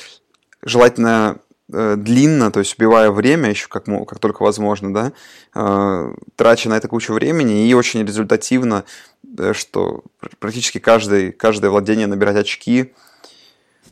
[0.62, 1.40] желательно
[1.74, 5.14] Э, длинно, то есть убивая время еще как, как только возможно, да,
[5.56, 8.84] э, трача на это кучу времени и очень результативно,
[9.38, 10.04] э, что
[10.40, 12.94] практически каждый, каждое владение набирать очки,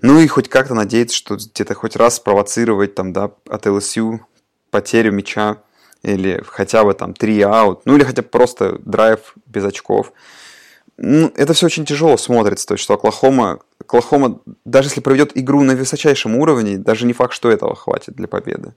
[0.01, 4.19] ну и хоть как-то надеяться, что где-то хоть раз спровоцировать там, да, от LSU
[4.71, 5.57] потерю мяча
[6.03, 10.13] или хотя бы там 3 аут, ну или хотя бы просто драйв без очков.
[10.97, 15.63] Ну, это все очень тяжело смотрится, то есть что Оклахома Оклахома, даже если проведет игру
[15.63, 18.75] на высочайшем уровне, даже не факт, что этого хватит для победы.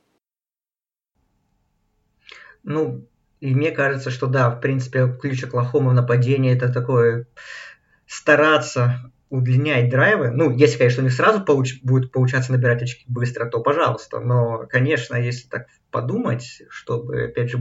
[2.62, 3.04] Ну,
[3.40, 7.26] и мне кажется, что да, в принципе, ключ Оклахомы в нападении это такое
[8.06, 10.30] стараться удлинять драйвы.
[10.30, 14.20] Ну, если, конечно, у них сразу получ- будет получаться набирать очки быстро, то пожалуйста.
[14.20, 17.58] Но, конечно, если так подумать, чтобы, опять же,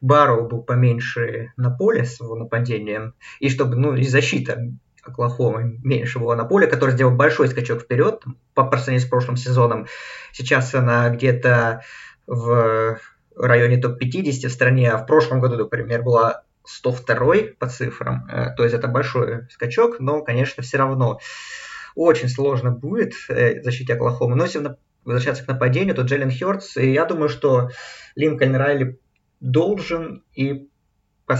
[0.00, 4.70] Барроу был поменьше на поле с его нападением, и чтобы, ну, и защита
[5.02, 8.22] Оклахомы меньше была на поле, который сделал большой скачок вперед
[8.54, 9.86] по сравнению с прошлым сезоном.
[10.32, 11.82] Сейчас она где-то
[12.26, 12.98] в
[13.36, 18.26] районе топ-50 в стране, а в прошлом году, например, была 102 по цифрам.
[18.30, 21.20] Э, то есть это большой скачок, но, конечно, все равно
[21.94, 24.36] очень сложно будет э, защитить Оклахомы.
[24.36, 27.70] Но если возвращаться к нападению, то Джеллен Хёртс, и я думаю, что
[28.16, 28.98] Линкольн Райли
[29.40, 30.68] должен и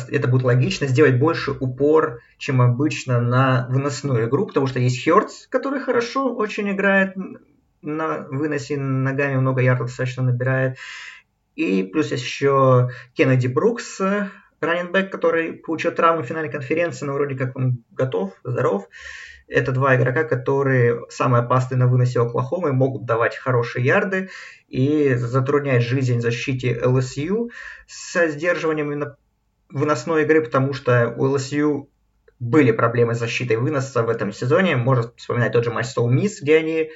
[0.08, 5.48] это будет логично, сделать больше упор, чем обычно на выносную игру, потому что есть Хёртс,
[5.48, 7.16] который хорошо очень играет
[7.82, 10.78] на выносе ногами, много ярдов достаточно набирает.
[11.56, 14.00] И плюс еще Кеннеди Брукс,
[14.60, 18.88] раненбэк, который получил травму в финале конференции, но вроде как он готов, здоров.
[19.48, 24.30] Это два игрока, которые самые опасные на выносе Оклахомы, могут давать хорошие ярды
[24.68, 27.50] и затруднять жизнь защите ЛСЮ
[27.88, 29.16] с сдерживанием именно
[29.68, 31.88] выносной игры, потому что у LSU
[32.38, 34.76] были проблемы с защитой выноса в этом сезоне.
[34.76, 36.90] Можно вспоминать тот же матч Soul Miss, где они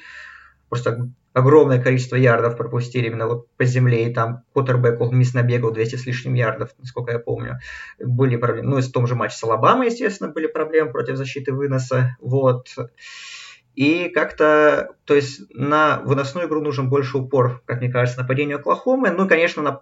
[0.68, 5.96] просто огромное количество ярдов пропустили именно вот по земле, и там Коттербек Мисс набегал 200
[5.96, 7.58] с лишним ярдов, насколько я помню.
[7.98, 8.70] Были проблемы.
[8.70, 12.16] Ну, и в том же матче с Алабамой, естественно, были проблемы против защиты выноса.
[12.20, 12.68] Вот.
[13.74, 19.10] И как-то, то есть на выносную игру нужен больше упор, как мне кажется, нападению Оклахомы.
[19.10, 19.72] Ну, конечно, на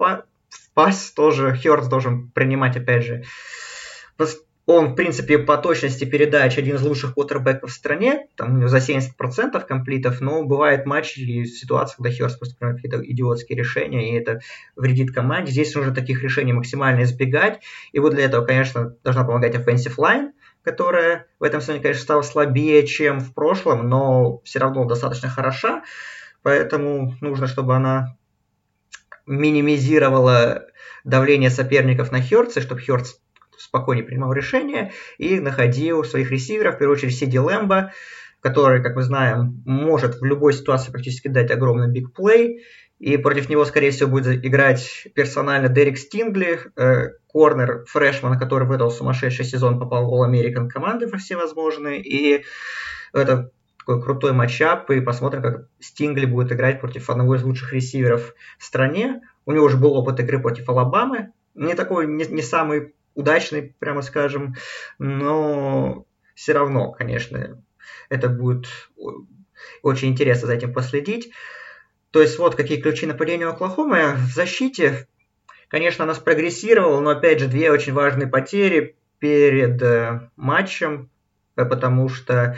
[0.74, 3.24] пас тоже Хёрдс должен принимать, опять же.
[4.66, 9.66] Он, в принципе, по точности передач один из лучших квотербеков в стране, там за 70%
[9.66, 14.40] комплитов, но бывает матчи и ситуации, когда Хёрст просто принимает какие-то идиотские решения, и это
[14.76, 15.50] вредит команде.
[15.50, 20.30] Здесь нужно таких решений максимально избегать, и вот для этого, конечно, должна помогать offensive line,
[20.62, 25.82] которая в этом сезоне, конечно, стала слабее, чем в прошлом, но все равно достаточно хороша,
[26.42, 28.16] поэтому нужно, чтобы она
[29.26, 30.66] минимизировала
[31.02, 33.18] давление соперников на Хёртса, чтобы Хёртс
[33.58, 37.92] спокойнее принимал решения и находил своих ресиверов, в первую очередь Сиди Лэмбо,
[38.40, 42.64] который, как мы знаем, может в любой ситуации практически дать огромный биг плей.
[42.98, 48.92] И против него, скорее всего, будет играть персонально Дерек Стингли, э, корнер, фрешман, который выдал
[48.92, 52.00] сумасшедший сезон, попал в All-American команды всевозможные.
[52.00, 52.44] И
[53.12, 58.34] это такой крутой матчап, и посмотрим, как Стингли будет играть против одного из лучших ресиверов
[58.58, 59.20] в стране.
[59.46, 61.32] У него уже был опыт игры против Алабамы.
[61.54, 64.54] Не такой, не, не самый удачный, прямо скажем,
[64.98, 67.62] но все равно, конечно,
[68.08, 68.66] это будет
[69.82, 71.32] очень интересно за этим последить.
[72.10, 74.14] То есть вот какие ключи нападения Оклахомы.
[74.16, 75.06] В защите,
[75.68, 81.10] конечно, она спрогрессировала, но опять же две очень важные потери перед э, матчем,
[81.56, 82.56] э, потому что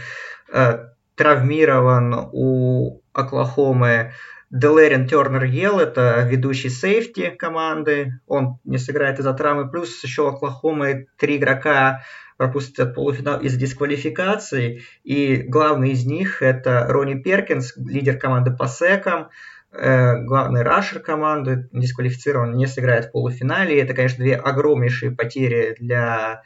[0.52, 4.12] э, травмирован у Оклахомы
[4.54, 11.08] Делерин Тернер Ел, это ведущий сейфти команды, он не сыграет из-за травмы, плюс еще Оклахомы
[11.18, 12.02] три игрока
[12.36, 19.30] пропустят полуфинал из дисквалификации, и главный из них это Ронни Перкинс, лидер команды по секам,
[19.72, 23.80] э, главный рашер команды, дисквалифицирован, не сыграет в полуфинале.
[23.80, 26.42] Это, конечно, две огромнейшие потери для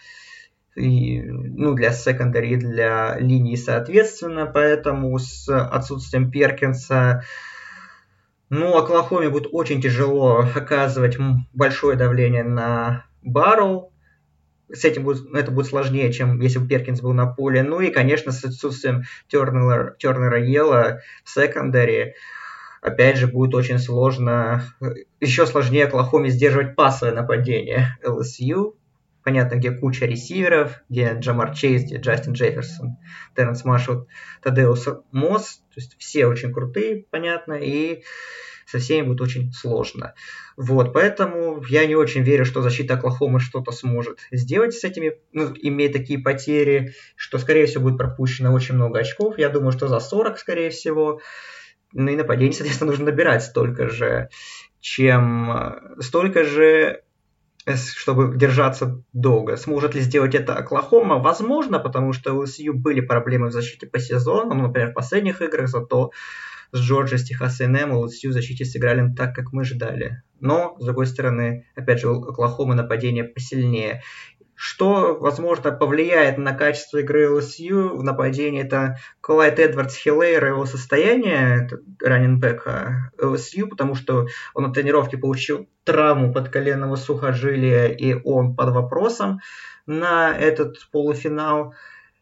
[0.76, 7.24] и, ну, для секондари, для линии соответственно, поэтому с отсутствием Перкинса
[8.50, 11.18] ну, Оклахоме будет очень тяжело оказывать
[11.52, 13.92] большое давление на Барроу.
[14.72, 17.62] С этим будет, это будет сложнее, чем если бы Перкинс был на поле.
[17.62, 22.14] Ну и, конечно, с отсутствием Тернера, Тернера Ела в секондаре,
[22.82, 24.64] опять же, будет очень сложно,
[25.20, 28.74] еще сложнее Оклахоме сдерживать пасовое нападение LSU
[29.22, 32.96] понятно, где куча ресиверов, где Джамар Чейз, где Джастин Джефферсон,
[33.36, 34.08] Теренс Маршалл,
[34.42, 38.02] Тадеус Мосс, то есть все очень крутые, понятно, и
[38.66, 40.14] со всеми будет очень сложно.
[40.56, 45.54] Вот, поэтому я не очень верю, что защита Оклахомы что-то сможет сделать с этими, ну,
[45.54, 49.38] имея такие потери, что, скорее всего, будет пропущено очень много очков.
[49.38, 51.20] Я думаю, что за 40, скорее всего.
[51.94, 54.28] Ну и нападение, соответственно, нужно набирать столько же,
[54.80, 57.02] чем столько же
[57.76, 59.56] чтобы держаться долго.
[59.56, 61.18] Сможет ли сделать это Оклахома?
[61.18, 65.42] Возможно, потому что у ЛСЮ были проблемы в защите по сезону, ну, например, в последних
[65.42, 66.10] играх, зато
[66.72, 70.22] с Джорджией, с Техас A&M ЛСЮ в защите сыграли так, как мы ждали.
[70.40, 74.02] Но, с другой стороны, опять же, у Оклахомы нападение посильнее.
[74.60, 80.66] Что, возможно, повлияет на качество игры ЛСЮ в нападении, это Клайд Эдвардс Хиллейр и его
[80.66, 88.70] состояние раненбека ЛСЮ, потому что он на тренировке получил травму подколенного сухожилия, и он под
[88.70, 89.38] вопросом
[89.86, 91.74] на этот полуфинал.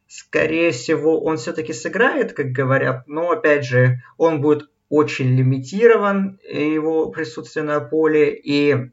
[0.06, 7.08] Скорее всего, он все-таки сыграет, как говорят, но, опять же, он будет очень лимитирован, его
[7.08, 8.90] присутствие на поле, и,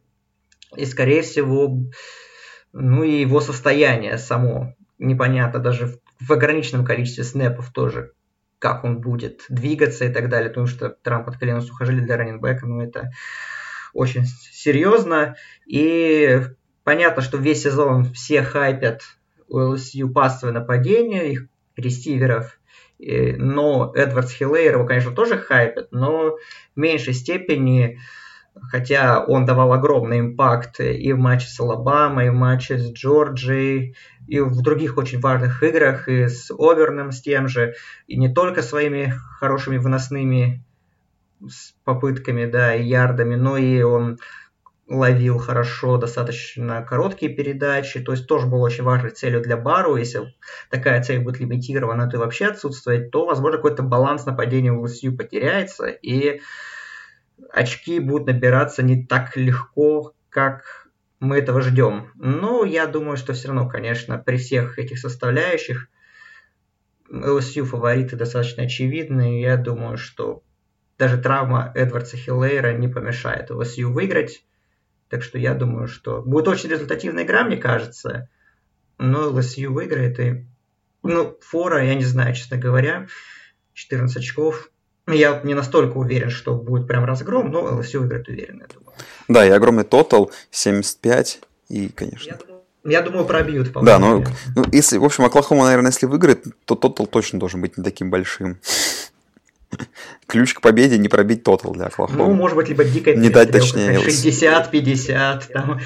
[0.78, 1.78] и скорее всего,
[2.74, 8.12] ну и его состояние само непонятно даже в, в ограниченном количестве снэпов тоже,
[8.60, 12.66] как он будет двигаться и так далее, потому что травм под коленом сухожилия для раненбека,
[12.66, 13.12] ну это
[13.94, 15.36] очень серьезно.
[15.68, 16.42] И
[16.84, 19.02] понятно, что весь сезон все хайпят
[19.48, 22.60] у LSU пассовое нападение, их ресиверов,
[23.00, 26.38] но Эдвардс Хиллейр его, конечно, тоже хайпят, но
[26.76, 28.00] в меньшей степени
[28.62, 33.96] хотя он давал огромный импакт и в матче с Алабамой, и в матче с Джорджией,
[34.28, 37.76] и в других очень важных играх, и с Оверном с тем же,
[38.08, 40.64] и не только своими хорошими выносными
[41.84, 44.20] попытками, да, и ярдами, но и он
[44.88, 49.96] ловил хорошо достаточно короткие передачи, то есть тоже был очень важной целью для Бару.
[49.96, 50.34] Если
[50.70, 55.16] такая цель будет лимитирована, то и вообще отсутствовать, то, возможно, какой-то баланс нападения в ЛСЮ
[55.18, 56.42] потеряется, и
[57.52, 60.88] очки будут набираться не так легко, как
[61.20, 62.12] мы этого ждем.
[62.16, 65.88] Но я думаю, что все равно, конечно, при всех этих составляющих
[67.10, 69.42] LSU фавориты достаточно очевидны.
[69.42, 70.44] Я думаю, что
[70.98, 74.46] даже травма Эдвардса Хиллейра не помешает LSU выиграть.
[75.10, 78.30] Так что я думаю, что будет очень результативная игра, мне кажется.
[78.98, 80.20] Но LSU выиграет.
[80.20, 80.46] И,
[81.04, 83.08] ну, фора, я не знаю, честно говоря.
[83.74, 84.72] 14 очков
[85.08, 88.94] я не настолько уверен, что будет прям разгром, но ЛСЮ выиграет уверенно, я думаю.
[89.28, 92.30] Да, и огромный тотал 75, и, конечно...
[92.30, 94.24] Я думаю, я думаю пробьют, Да, но
[94.56, 98.10] ну, если, в общем, Оклахома, наверное, если выиграет, то тотал точно должен быть не таким
[98.10, 98.60] большим.
[100.28, 102.26] Ключ к победе не пробить тотал для Оклахомы.
[102.26, 104.00] Ну, может быть, либо дикая Не дать точнее.
[104.00, 105.80] 60-50, там.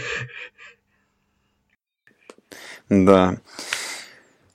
[2.89, 3.37] Да.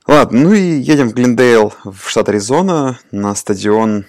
[0.06, 4.06] Ладно, ну и едем в Глендейл, в штат Аризона, на стадион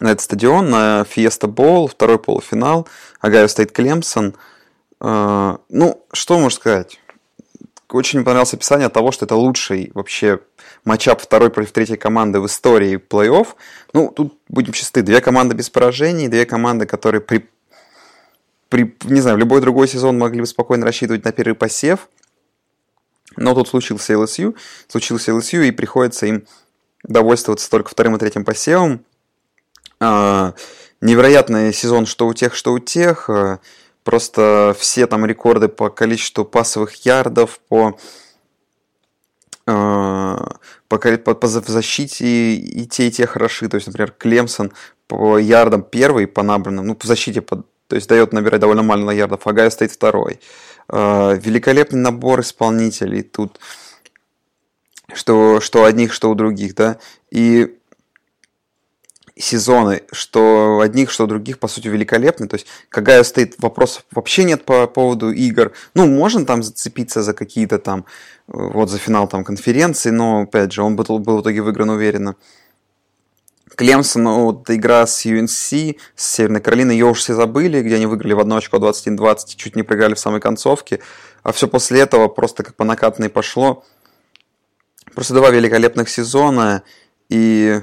[0.00, 2.86] на этот стадион, на Фиеста Боул, второй полуфинал,
[3.20, 4.34] Огайо Стейт Клемсон.
[5.00, 6.98] Ну, что можно сказать?
[7.92, 10.40] очень понравилось описание того, что это лучший вообще
[10.84, 13.48] матчап второй против третьей команды в истории плей-офф.
[13.92, 15.02] Ну, тут будем чисты.
[15.02, 17.48] Две команды без поражений, две команды, которые при,
[18.68, 22.08] при, не знаю, в любой другой сезон могли бы спокойно рассчитывать на первый посев.
[23.36, 24.56] Но тут случился LSU,
[24.88, 26.46] случился LSU, и приходится им
[27.02, 29.04] довольствоваться только вторым и третьим посевом.
[30.00, 30.54] А,
[31.00, 33.30] невероятный сезон что у тех, что у тех.
[33.30, 33.60] А,
[34.04, 37.98] просто все там рекорды по количеству пасовых ярдов, по
[39.66, 40.56] а,
[40.88, 43.68] по, по, по защите и те, и те хороши.
[43.68, 44.72] То есть, например, Клемсон
[45.08, 49.10] по ярдам первый по набранным, ну, по защите, по, то есть дает набирать довольно мало
[49.10, 50.40] ярдов, а Гайо стоит второй.
[50.88, 53.58] Великолепный набор исполнителей тут,
[55.12, 56.98] что, что одних, что у других, да.
[57.30, 57.76] И
[59.38, 62.48] сезоны, что одних, что других, по сути, великолепны.
[62.48, 65.72] То есть, когда стоит вопросов вообще нет по поводу игр.
[65.94, 68.06] Ну, можно там зацепиться за какие-то там,
[68.46, 72.36] вот за финал там конференции, но, опять же, он был, был в итоге выигран уверенно.
[73.74, 78.06] Клемсон, ну, вот игра с UNC, с Северной Каролиной, ее уже все забыли, где они
[78.06, 81.00] выиграли в одно очко 21-20, чуть не проиграли в самой концовке.
[81.42, 83.84] А все после этого просто как по накатанной пошло.
[85.14, 86.82] Просто два великолепных сезона.
[87.28, 87.82] И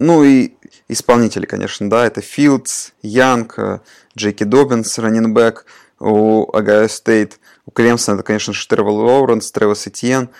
[0.00, 0.54] ну и
[0.88, 3.80] исполнители, конечно, да, это Филдс, Янг, э,
[4.16, 5.66] Джеки Добинс, раннинбэк
[6.00, 10.30] у Огайо Стейт, у Клемсона это, конечно же, Тревор Лоуренс, Трэвис Этьен.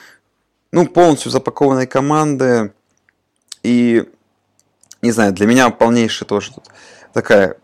[0.72, 2.72] Ну, полностью запакованные команды.
[3.62, 4.08] И,
[5.02, 6.64] не знаю, для меня полнейшая тоже тут
[7.12, 7.56] такая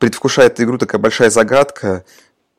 [0.00, 2.04] предвкушает игру такая большая загадка.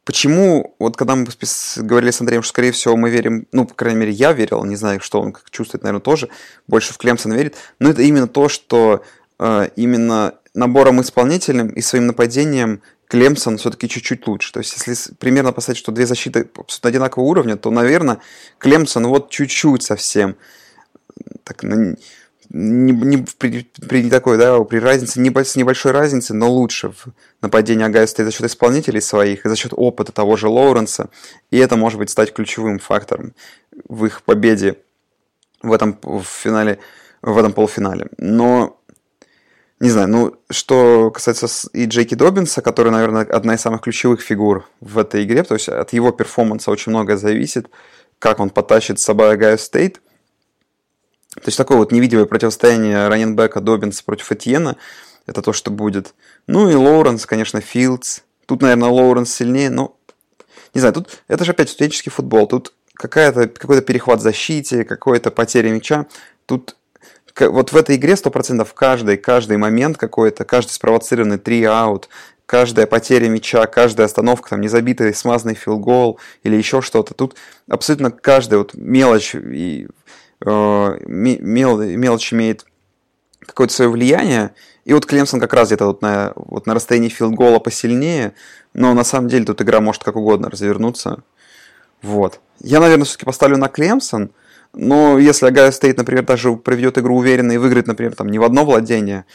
[0.08, 1.28] Почему, вот когда мы
[1.76, 4.78] говорили с Андреем, что, скорее всего, мы верим, ну, по крайней мере, я верил, не
[4.78, 6.30] знаю, что он как чувствует, наверное, тоже,
[6.66, 9.04] больше в Клемсон верит, но это именно то, что
[9.38, 14.54] э, именно набором исполнителем и своим нападением Клемсон все-таки чуть-чуть лучше.
[14.54, 16.50] То есть, если примерно поставить, что две защиты
[16.84, 18.20] одинакового уровня, то, наверное,
[18.60, 20.38] Клемсон вот чуть-чуть совсем
[21.44, 21.66] так,
[22.50, 27.08] не, не, при, при такой, да, при разнице, не, с небольшой разницей, но лучше в
[27.42, 31.10] нападении Огайо Стейт за счет исполнителей своих и за счет опыта того же Лоуренса.
[31.52, 33.34] И это может быть стать ключевым фактором
[33.88, 34.78] в их победе
[35.62, 36.80] в этом в финале,
[37.22, 38.08] в этом полуфинале.
[38.18, 38.80] Но
[39.80, 44.22] не знаю, ну, что касается и Джей Кей Доббинса, который, наверное, одна из самых ключевых
[44.22, 47.70] фигур в этой игре, то есть от его перформанса очень многое зависит,
[48.20, 50.02] как он потащит с собой Огайо Стейт–
[51.42, 54.76] то есть такое вот невидимое противостояние раннинбека Доббинса против Этьена.
[55.26, 56.14] Это то, что будет.
[56.48, 58.22] Ну и Лоуренс, конечно, Филдс.
[58.46, 59.98] Тут, наверное, Лоуренс сильнее, но...
[60.74, 62.48] Не знаю, тут это же опять студенческий футбол.
[62.48, 66.08] Тут какая-то, какой-то перехват в защите, какой-то потеря мяча.
[66.46, 66.76] Тут
[67.40, 72.10] вот в этой игре 100% каждый, каждый момент какой-то, каждый спровоцированный три аут,
[72.46, 77.14] каждая потеря мяча, каждая остановка, там, незабитый смазанный филгол или еще что-то.
[77.14, 77.36] Тут
[77.70, 79.88] абсолютно каждая вот мелочь и
[80.42, 82.66] мел, мелочь имеет
[83.40, 84.54] какое-то свое влияние.
[84.86, 88.34] И вот Клемсон как раз где-то вот на, вот на расстоянии филдгола посильнее,
[88.74, 91.24] но на самом деле тут игра может как угодно развернуться.
[92.02, 92.40] Вот.
[92.60, 94.32] Я, наверное, все-таки поставлю на Клемсон,
[94.74, 98.44] но если Огайо Стейт, например, даже проведет игру уверенно и выиграет, например, там не в
[98.44, 99.26] одно владение,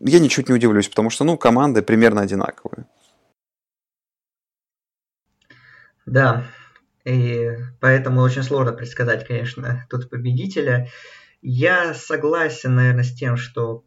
[0.00, 2.86] я ничуть не удивлюсь, потому что, ну, команды примерно одинаковые.
[6.06, 6.44] Да,
[7.06, 10.88] и поэтому очень сложно предсказать, конечно, тут победителя.
[11.40, 13.84] Я согласен, наверное, с тем, что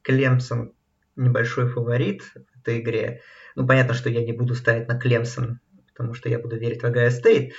[0.00, 0.72] Клемсон
[1.14, 3.20] небольшой фаворит в этой игре.
[3.56, 6.86] Ну, понятно, что я не буду ставить на Клемсон, потому что я буду верить в
[6.86, 7.52] Огайо Стейт.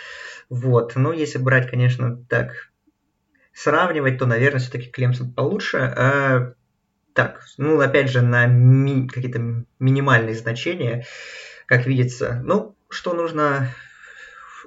[0.50, 0.96] Вот.
[0.96, 2.72] Но если брать, конечно, так,
[3.54, 5.78] сравнивать, то, наверное, все-таки Клемсон получше.
[5.78, 6.54] А,
[7.14, 11.06] так, ну, опять же, на ми- какие-то минимальные значения,
[11.68, 12.42] как видится.
[12.44, 13.70] Ну, что нужно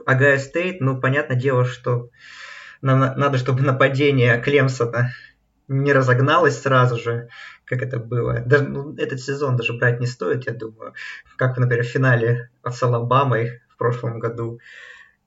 [0.07, 2.11] Огайо Стейт, ну, понятное дело, что
[2.81, 5.13] нам надо, чтобы нападение Клемсона
[5.67, 7.29] не разогналось сразу же,
[7.65, 8.39] как это было.
[8.41, 10.95] Даже, ну, этот сезон даже брать не стоит, я думаю.
[11.37, 14.61] Как, например, в финале с Алабамой в прошлом году,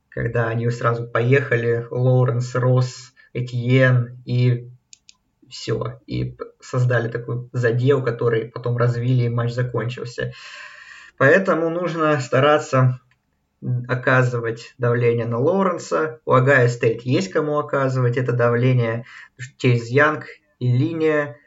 [0.07, 4.69] когда они сразу поехали, Лоуренс, Росс, Этьен и
[5.49, 5.99] все.
[6.07, 10.31] И создали такой задел, который потом развили, и матч закончился.
[11.17, 13.01] Поэтому нужно стараться
[13.87, 16.21] оказывать давление на Лоуренса.
[16.25, 19.05] У Агая Стейт есть кому оказывать это давление.
[19.57, 20.25] Чейз Янг
[20.59, 21.37] и линия.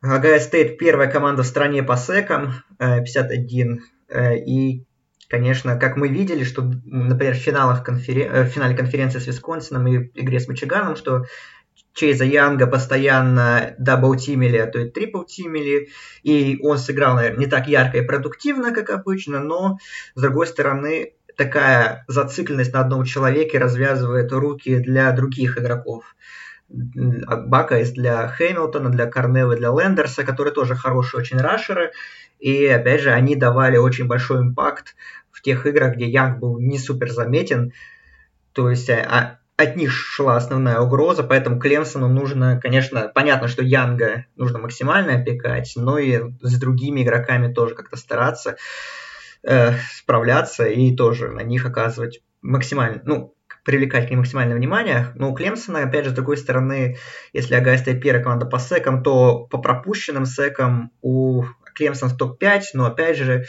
[0.00, 3.82] Огайо Стейт первая команда в стране по секам, 51.
[4.08, 4.84] Э, э, и,
[5.28, 8.32] конечно, как мы видели, что, например, в, финалах конферен...
[8.32, 11.24] Э, в финале конференции с Висконсином и игре с Мичиганом, что
[11.94, 15.88] Чейза Янга постоянно дабл-тимили, а то и трипл-тимили,
[16.22, 19.78] и он сыграл, наверное, не так ярко и продуктивно, как обычно, но,
[20.14, 26.16] с другой стороны, такая зацикленность на одном человеке развязывает руки для других игроков.
[26.68, 31.92] Бака для Хэмилтона, для Корнелла, для Лендерса, которые тоже хорошие очень рашеры.
[32.38, 34.94] И опять же, они давали очень большой импакт
[35.30, 37.72] в тех играх, где Янг был не супер заметен.
[38.52, 43.62] То есть а, а от них шла основная угроза, поэтому Клемсону нужно, конечно, понятно, что
[43.62, 48.56] Янга нужно максимально опекать, но и с другими игроками тоже как-то стараться
[49.42, 53.34] э, справляться и тоже на них оказывать максимально, ну,
[53.64, 55.12] привлекать к ним максимальное внимание.
[55.14, 56.98] Но у Клемсона, опять же, с другой стороны,
[57.32, 61.44] если Стейт первая команда по секам, то по пропущенным секам у
[61.74, 63.44] Клемсон в топ-5, но опять же,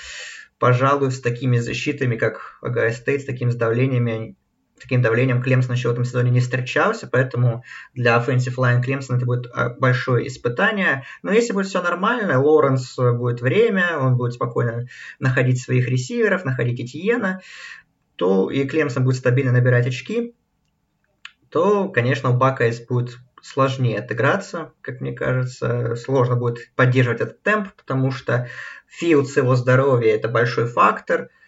[0.60, 4.36] пожалуй, с такими защитами, как Огайо Стейт, с такими давлениями,
[4.84, 7.64] таким давлением Клемсон еще в этом сезоне не встречался, поэтому
[7.94, 11.06] для offensive line Клемсон это будет а, большое испытание.
[11.24, 14.88] Но если будет все нормально, Лоренс будет время, он будет спокойно
[15.20, 17.42] находить своих ресиверов, находить Этьена,
[18.18, 20.36] то и Клемсон будет стабильно набирать очки,
[21.50, 25.96] то, конечно, у Buckeyes будет сложнее отыграться, как мне кажется.
[25.96, 28.50] Сложно будет поддерживать этот темп, потому что
[28.88, 31.30] Филдс его здоровье– это большой фактор–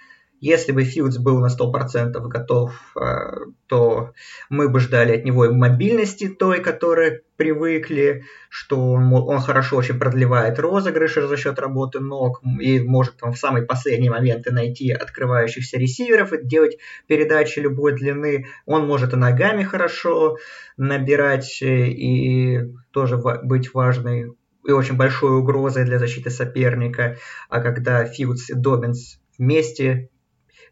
[0.41, 4.13] если бы Филдс был на 100% готов, э, то
[4.49, 10.59] мы бы ждали от него и мобильности той, которой привыкли, что он, хорошо очень продлевает
[10.59, 16.33] розыгрыши за счет работы ног и может там в самые последние моменты найти открывающихся ресиверов
[16.33, 16.77] и делать
[17.07, 18.47] передачи любой длины.
[18.65, 20.37] Он может и ногами хорошо
[20.77, 24.33] набирать э, и тоже быть важной
[24.67, 27.17] и очень большой угрозой для защиты соперника.
[27.49, 30.09] А когда Филдс и Добинс вместе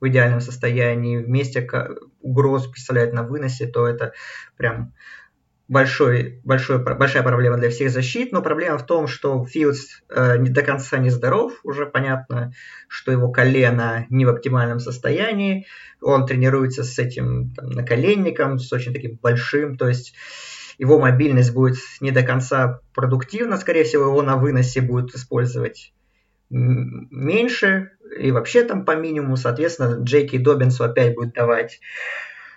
[0.04, 1.66] в идеальном состоянии, вместе
[2.20, 4.12] угрозу представляет на выносе, то это
[4.58, 4.94] прям
[5.70, 10.50] большой, большой, большая проблема для всех защит, но проблема в том, что Филдс э, не
[10.50, 12.52] до конца не здоров, уже понятно,
[12.90, 15.68] что его колено не в оптимальном состоянии,
[16.02, 20.14] он тренируется с этим там, наколенником, с очень таким большим, то есть
[20.78, 25.94] его мобильность будет не до конца продуктивна, скорее всего, его на выносе будут использовать
[26.54, 31.80] меньше, и вообще там по минимуму, соответственно, Джеки Добинсу опять будет давать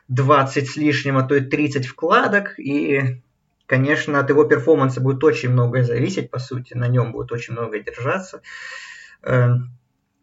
[0.08, 3.22] 20 с лишним, а то и 30 вкладок, и,
[3.66, 7.82] конечно, от его перформанса будет очень многое зависеть, по сути, на нем будет очень многое
[7.82, 8.42] держаться
[9.22, 9.48] э,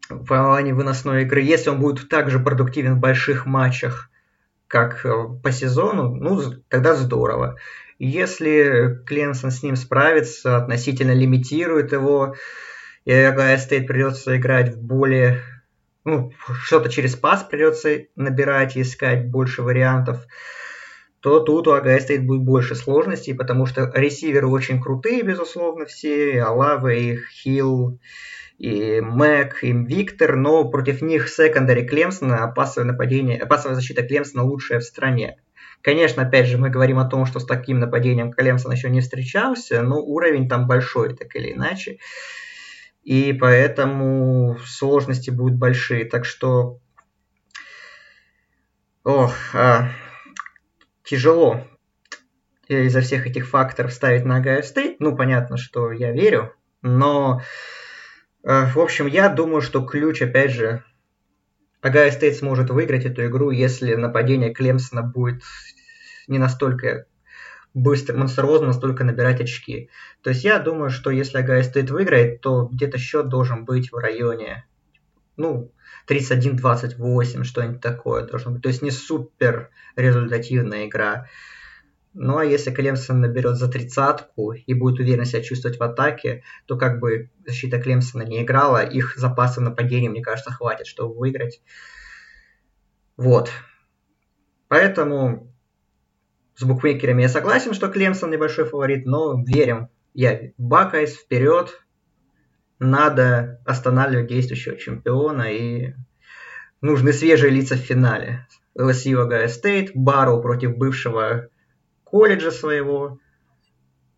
[0.08, 1.42] в плане выносной игры.
[1.42, 4.08] Если он будет также продуктивен в больших матчах,
[4.68, 5.10] как э,
[5.42, 7.56] по сезону, ну, тогда здорово.
[7.98, 12.36] Если Кленсон с ним справится, относительно лимитирует его,
[13.04, 15.42] и Ohio State придется играть в более...
[16.04, 16.32] Ну,
[16.62, 20.26] что-то через пас придется набирать, искать больше вариантов,
[21.20, 26.34] то тут у Ohio State будет больше сложностей, потому что ресиверы очень крутые, безусловно, все,
[26.34, 27.98] и Алава, и Хилл,
[28.58, 34.80] и Мэг, и Виктор, но против них секондари Клемсона, пасовое нападение, пасовая защита Клемсона лучшая
[34.80, 35.38] в стране.
[35.80, 39.82] Конечно, опять же, мы говорим о том, что с таким нападением Клемсон еще не встречался,
[39.82, 41.98] но уровень там большой, так или иначе
[43.04, 46.04] и поэтому сложности будут большие.
[46.06, 46.80] Так что
[49.04, 49.90] ох, а,
[51.04, 51.60] тяжело
[52.66, 54.96] из-за всех этих факторов ставить на Ohio State.
[54.98, 57.42] Ну, понятно, что я верю, но,
[58.42, 60.82] э, в общем, я думаю, что ключ, опять же,
[61.82, 65.42] Ohio State сможет выиграть эту игру, если нападение Клемсона будет
[66.26, 67.04] не настолько
[67.74, 69.90] быстро, монструозно настолько набирать очки.
[70.22, 73.96] То есть я думаю, что если Огайо Стейт выиграет, то где-то счет должен быть в
[73.96, 74.64] районе,
[75.36, 75.72] ну,
[76.08, 78.62] 31-28, что-нибудь такое должно быть.
[78.62, 81.26] То есть не супер результативная игра.
[82.12, 86.76] Ну а если Клемсон наберет за тридцатку и будет уверенно себя чувствовать в атаке, то
[86.76, 91.60] как бы защита Клемсона не играла, их запасов нападения, мне кажется, хватит, чтобы выиграть.
[93.16, 93.50] Вот.
[94.68, 95.53] Поэтому
[96.56, 99.88] с букмекерами я согласен, что Клемсон небольшой фаворит, но верим.
[100.12, 101.80] Я Buckeyes вперед.
[102.78, 105.94] Надо останавливать действующего чемпиона и
[106.80, 108.46] нужны свежие лица в финале.
[108.78, 111.48] LSU Ohio State, Бару против бывшего
[112.04, 113.18] колледжа своего.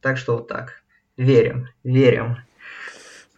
[0.01, 0.82] Так что вот так.
[1.16, 2.39] Верим, верим.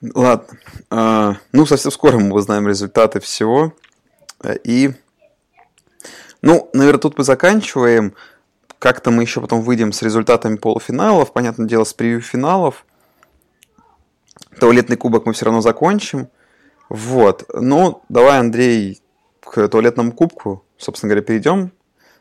[0.01, 0.59] Ладно.
[0.91, 3.75] А, ну, совсем скоро мы узнаем результаты всего.
[4.65, 4.91] И,
[6.43, 8.15] ну, наверное, тут мы заканчиваем.
[8.79, 12.85] Как-то мы еще потом выйдем с результатами полуфиналов, понятное дело, с превью финалов.
[14.61, 16.29] Туалетный кубок мы все равно закончим.
[16.89, 17.45] Вот.
[17.53, 19.03] Ну, давай, Андрей,
[19.41, 21.73] к туалетному кубку, собственно говоря, перейдем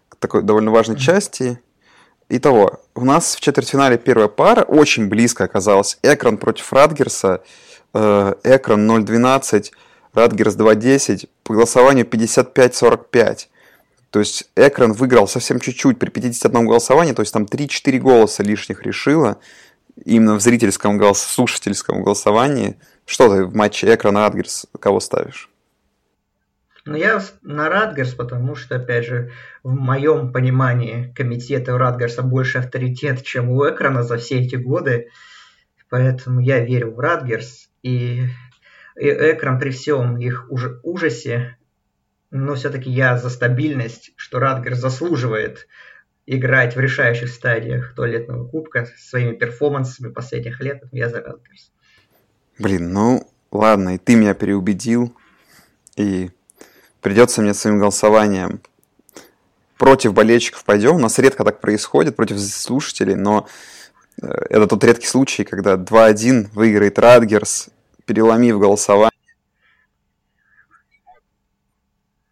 [0.09, 1.59] к такой довольно важной части.
[2.29, 5.97] Итого, у нас в четвертьфинале первая пара, очень близко оказалась.
[6.03, 7.41] Экран против Радгерса.
[7.93, 9.71] Э, Экран 0-12.
[10.13, 13.47] Радгерс 2.10, по голосованию 55-45.
[14.09, 18.83] То есть Экран выиграл совсем чуть-чуть при 51 голосовании, то есть там 3-4 голоса лишних
[18.83, 19.39] решила
[20.05, 22.77] именно в зрительском голос, слушательском голосовании.
[23.05, 25.49] Что ты в матче Экран Радгерс кого ставишь?
[26.85, 29.31] Ну, я на Радгерс, потому что, опять же,
[29.61, 35.09] в моем понимании комитета у Радгерса больше авторитет, чем у Экрана за все эти годы.
[35.89, 37.69] Поэтому я верю в Радгерс.
[37.83, 38.23] И,
[38.97, 41.57] и Экран при всем их уж, ужасе,
[42.31, 45.67] но все-таки я за стабильность, что Радгерс заслуживает
[46.25, 50.83] играть в решающих стадиях туалетного кубка своими перформансами последних лет.
[50.91, 51.71] Я за Радгерс.
[52.59, 55.15] Блин, ну ладно, и ты меня переубедил.
[55.95, 56.29] И
[57.01, 58.61] придется мне своим голосованием
[59.77, 60.95] против болельщиков пойдем.
[60.95, 63.47] У нас редко так происходит, против слушателей, но
[64.21, 67.69] э, это тот редкий случай, когда 2-1 выиграет Радгерс,
[68.05, 69.16] переломив голосование.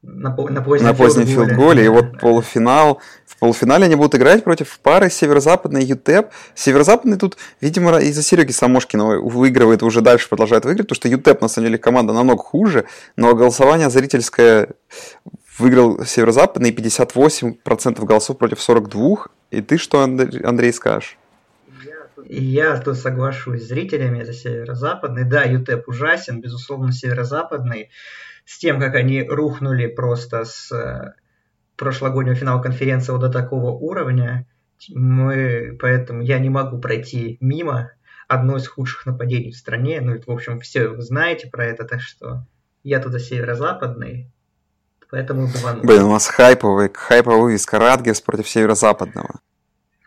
[0.07, 1.83] На, на позднем, на позднем филдголе.
[1.83, 3.01] И вот полуфинал.
[3.25, 6.31] В полуфинале они будут играть против пары северо-западной ЮТЭП.
[6.53, 11.47] Северо-западный тут, видимо, из-за Сереги Самошкина выигрывает, уже дальше продолжает выиграть, потому что ЮТЭП, на
[11.47, 12.85] самом деле, команда намного хуже,
[13.15, 14.69] но голосование зрительское
[15.57, 19.27] выиграл северо-западный, 58% голосов против 42.
[19.51, 21.17] И ты что, Андрей, скажешь?
[22.27, 25.23] Я тут соглашусь с зрителями за северо-западный.
[25.23, 27.89] Да, ЮТЭП ужасен, безусловно, северо-западный
[28.45, 31.13] с тем, как они рухнули просто с э,
[31.75, 34.47] прошлогоднего финала конференции вот до такого уровня,
[34.89, 37.91] мы, поэтому я не могу пройти мимо
[38.27, 40.01] одной из худших нападений в стране.
[40.01, 42.45] Ну, в общем, все вы знаете про это, так что
[42.83, 44.31] я туда северо-западный,
[45.09, 49.39] поэтому 2 Блин, у нас хайповый, хайповый вывеска Ратгерс против северо-западного.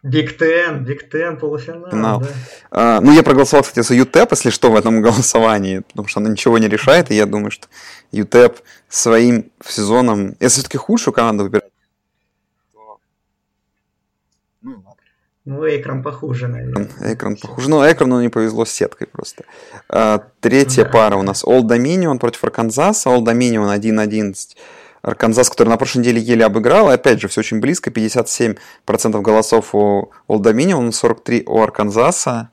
[0.02, 1.90] Big Ten, Big Ten, полуфинал.
[1.90, 2.20] Финал.
[2.20, 2.28] Да.
[2.70, 6.30] А, ну, я проголосовал, кстати, за UTEP, если что, в этом голосовании, потому что она
[6.30, 7.66] ничего не решает, и я думаю, что
[8.12, 11.64] ЮТЭП своим сезоном, если все-таки худшую команду выбирать,
[15.48, 16.90] Ну, экран похуже, наверное.
[17.00, 17.70] Экран похуже.
[17.70, 19.44] Ну, экрану не повезло с сеткой просто.
[19.88, 20.90] А, третья да.
[20.90, 23.08] пара у нас All Dominion против Арканзаса.
[23.08, 24.34] All Dominion 1-11.
[25.08, 26.90] Арканзас, который на прошлой неделе еле обыграл.
[26.90, 27.90] И опять же, все очень близко.
[27.90, 28.58] 57%
[29.22, 32.50] голосов у Old Dominion, 43% у Арканзаса.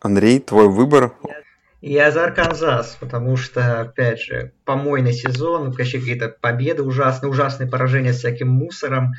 [0.00, 1.12] Андрей, твой выбор.
[1.80, 8.12] Я за Arkansas, потому что, опять же, помойный сезон, вообще какие-то победы ужасные, ужасные поражения
[8.12, 9.14] с всяким мусором.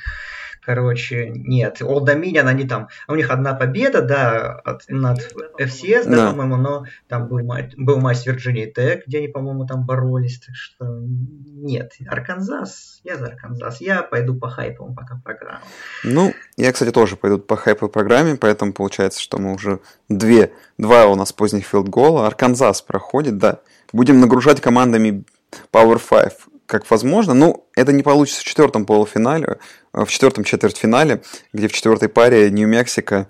[0.62, 1.82] Короче, нет.
[1.82, 2.90] Old Dominion, они там...
[3.08, 5.20] У них одна победа, да, от, над
[5.60, 6.30] FCS, да, да.
[6.32, 10.40] по-моему, но там был матч, был матч с Virginia Tech, где они, по-моему, там боролись.
[10.40, 11.94] Так что нет.
[12.08, 13.82] Arkansas, я за Arkansas.
[13.82, 15.62] Я пойду по хайповым пока программам.
[16.04, 21.06] Ну, я, кстати, тоже пойду по хайповой программе, поэтому получается, что мы уже две, два
[21.06, 22.28] у нас поздних филдгола.
[22.28, 23.60] Арканзас проходит, да.
[23.94, 25.24] Будем нагружать командами
[25.72, 27.34] Power 5 как возможно.
[27.34, 29.58] Ну, это не получится в четвертом полуфинале,
[29.92, 33.28] э, в четвертом четвертьфинале, где в четвертой паре Нью-Мексико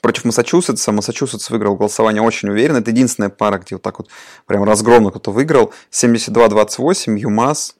[0.00, 0.90] против Массачусетса.
[0.90, 2.78] Массачусетс выиграл голосование очень уверенно.
[2.78, 4.08] Это единственная пара, где вот так вот
[4.46, 5.72] прям разгромно кто-то выиграл.
[5.92, 7.76] 72-28, ЮМАС.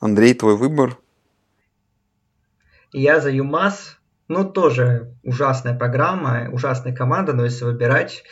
[0.00, 0.96] Андрей, твой выбор?
[2.92, 3.98] Я за ЮМАС.
[4.28, 8.24] Ну, тоже ужасная программа, ужасная команда, но если выбирать,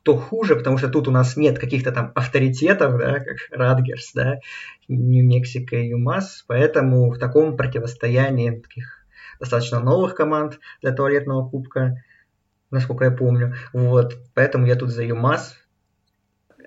[0.00, 4.38] кто хуже, потому что тут у нас нет каких-то там авторитетов, да, как Радгерс, да,
[4.88, 9.06] Нью-Мексико и ЮМАС, поэтому в таком противостоянии таких
[9.40, 12.02] достаточно новых команд для туалетного кубка,
[12.70, 15.56] насколько я помню, вот, поэтому я тут за ЮМАС,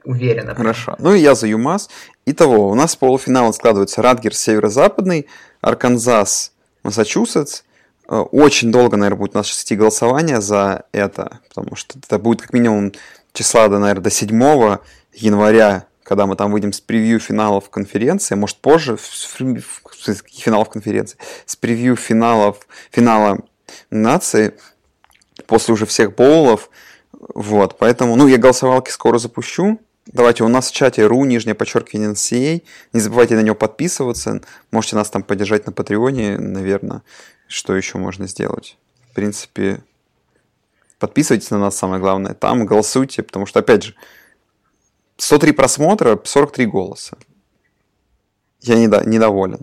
[0.04, 0.56] уверенно.
[0.56, 0.96] Хорошо.
[1.00, 1.90] Ну и я за ЮМАС.
[2.26, 5.28] Итого, у нас полуфинал складывается Радгерс северо-западный,
[5.62, 6.54] Арканзас,
[6.84, 7.64] Массачусетс,
[8.10, 12.42] э, очень долго, наверное, будет у нас идти голосование за это, потому что это будет
[12.42, 12.94] как минимум
[13.34, 14.78] числа, наверное, до 7
[15.14, 21.96] января, когда мы там выйдем с превью финалов конференции, может позже, финалов конференции, с превью
[21.96, 23.40] финалов, финала
[23.90, 24.56] нации,
[25.48, 26.70] после уже всех боулов,
[27.12, 32.12] вот, поэтому, ну, я голосовалки скоро запущу, Давайте, у нас в чате ру, нижнее подчеркивание
[32.12, 32.64] NCA.
[32.92, 34.42] Не забывайте на него подписываться.
[34.72, 37.04] Можете нас там поддержать на Патреоне, наверное.
[37.48, 38.78] Что еще можно сделать?
[39.12, 39.84] В принципе,
[41.02, 42.36] Подписывайтесь на нас, самое главное.
[42.36, 43.95] Там голосуйте, потому что, опять же,
[45.18, 47.18] 103 просмотра, 43 голоса.
[48.60, 49.62] Я недо, недоволен.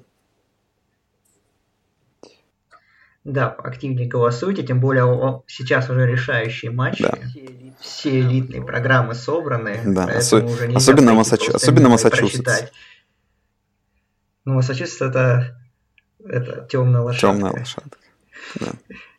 [3.23, 7.05] Да, активнее голосуйте, тем более сейчас уже решающие матчи.
[7.05, 7.17] Да.
[7.79, 9.81] Все элитные программы собраны.
[9.87, 12.65] Да, осо- уже особенно, Массачу- особенно Массачусетс.
[14.45, 15.57] Ну, Массачусетс это,
[16.25, 17.29] это темная лошадка.
[17.29, 17.99] Темная лошадка.
[18.59, 18.73] Да.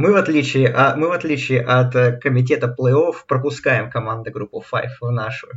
[0.00, 4.92] Мы в отличие, а, мы в отличие от э, комитета плей-офф пропускаем команды группу Five
[4.98, 5.48] в нашу.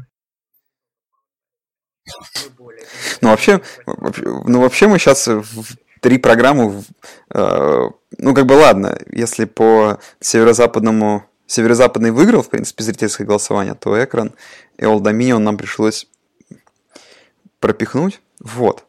[3.22, 6.84] Ну вообще, ну вообще мы сейчас в три программы,
[7.34, 14.04] э, ну как бы ладно, если по северо-западному, северо-западный выиграл, в принципе, зрительское голосование, то
[14.04, 14.34] экран
[14.78, 16.10] и Old Dominion нам пришлось
[17.62, 18.20] пропихнуть.
[18.42, 18.84] Вот.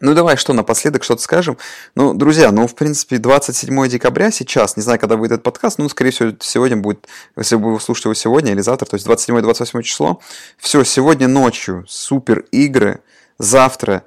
[0.00, 1.56] Ну давай, что напоследок что-то скажем.
[1.94, 5.88] Ну, друзья, ну, в принципе, 27 декабря сейчас, не знаю, когда выйдет этот подкаст, ну,
[5.88, 10.20] скорее всего, сегодня будет, если вы слушаете его сегодня или завтра, то есть 27-28 число.
[10.58, 13.02] Все, сегодня ночью супер игры,
[13.38, 14.02] завтра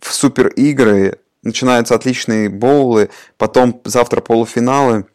[0.00, 5.06] в супер игры начинаются отличные боулы, потом завтра полуфиналы,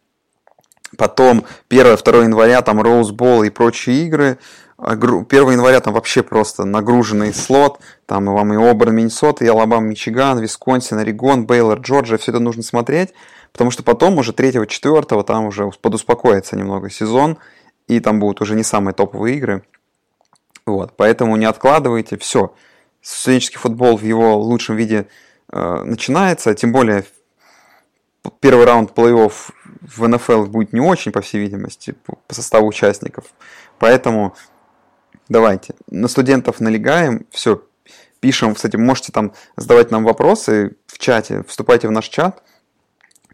[0.97, 4.37] потом 1-2 января там Роуз Болл и прочие игры,
[4.77, 7.79] 1 января там вообще просто нагруженный слот.
[8.05, 12.17] Там и вам и Оберн, Миннесота, и Алабама, Мичиган, Висконсин, Орегон, Бейлор, Джорджия.
[12.17, 13.13] Все это нужно смотреть.
[13.51, 17.37] Потому что потом уже 3-4 там уже подуспокоится немного сезон.
[17.87, 19.63] И там будут уже не самые топовые игры.
[20.65, 22.17] Вот, поэтому не откладывайте.
[22.17, 22.53] Все.
[23.01, 25.07] Студенческий футбол в его лучшем виде
[25.51, 26.53] э, начинается.
[26.53, 27.03] Тем более
[28.41, 29.33] первый раунд плей-офф
[29.81, 33.25] в НФЛ будет не очень, по всей видимости, по составу участников.
[33.79, 34.35] Поэтому
[35.29, 35.75] Давайте.
[35.89, 37.25] На студентов налегаем.
[37.31, 37.63] Все,
[38.19, 38.55] пишем.
[38.55, 41.43] Кстати, можете там задавать нам вопросы в чате.
[41.47, 42.43] Вступайте в наш чат.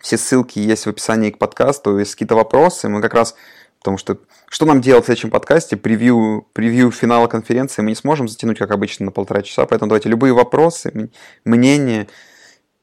[0.01, 1.97] Все ссылки есть в описании к подкасту.
[1.97, 2.89] Есть какие-то вопросы.
[2.89, 3.35] Мы как раз...
[3.79, 4.17] Потому что
[4.53, 5.77] что нам делать в следующем подкасте?
[5.77, 9.65] Превью, превью финала конференции мы не сможем затянуть, как обычно, на полтора часа.
[9.65, 11.09] Поэтому давайте любые вопросы,
[11.43, 12.07] мнения.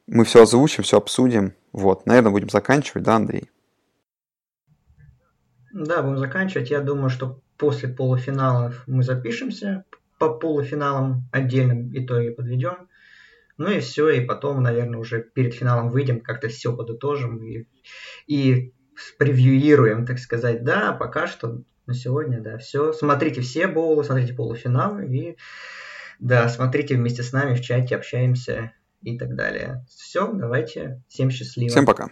[0.09, 1.55] Мы все озвучим, все обсудим.
[1.73, 3.49] Вот, наверное, будем заканчивать, да, Андрей?
[5.73, 6.71] Да, будем заканчивать.
[6.71, 9.85] Я думаю, что после полуфиналов мы запишемся,
[10.19, 12.89] по полуфиналам отдельным итоги подведем.
[13.57, 17.67] Ну и все, и потом, наверное, уже перед финалом выйдем, как-то все подытожим и,
[18.27, 18.73] и
[19.19, 20.65] превьюируем, так сказать.
[20.65, 22.93] Да, пока что на сегодня, да, все.
[22.93, 25.37] Смотрите все боулы, смотрите полуфиналы и,
[26.19, 29.85] да, смотрите вместе с нами в чате, общаемся и так далее.
[29.89, 31.03] Все, давайте.
[31.09, 31.71] Всем счастливо.
[31.71, 32.11] Всем пока.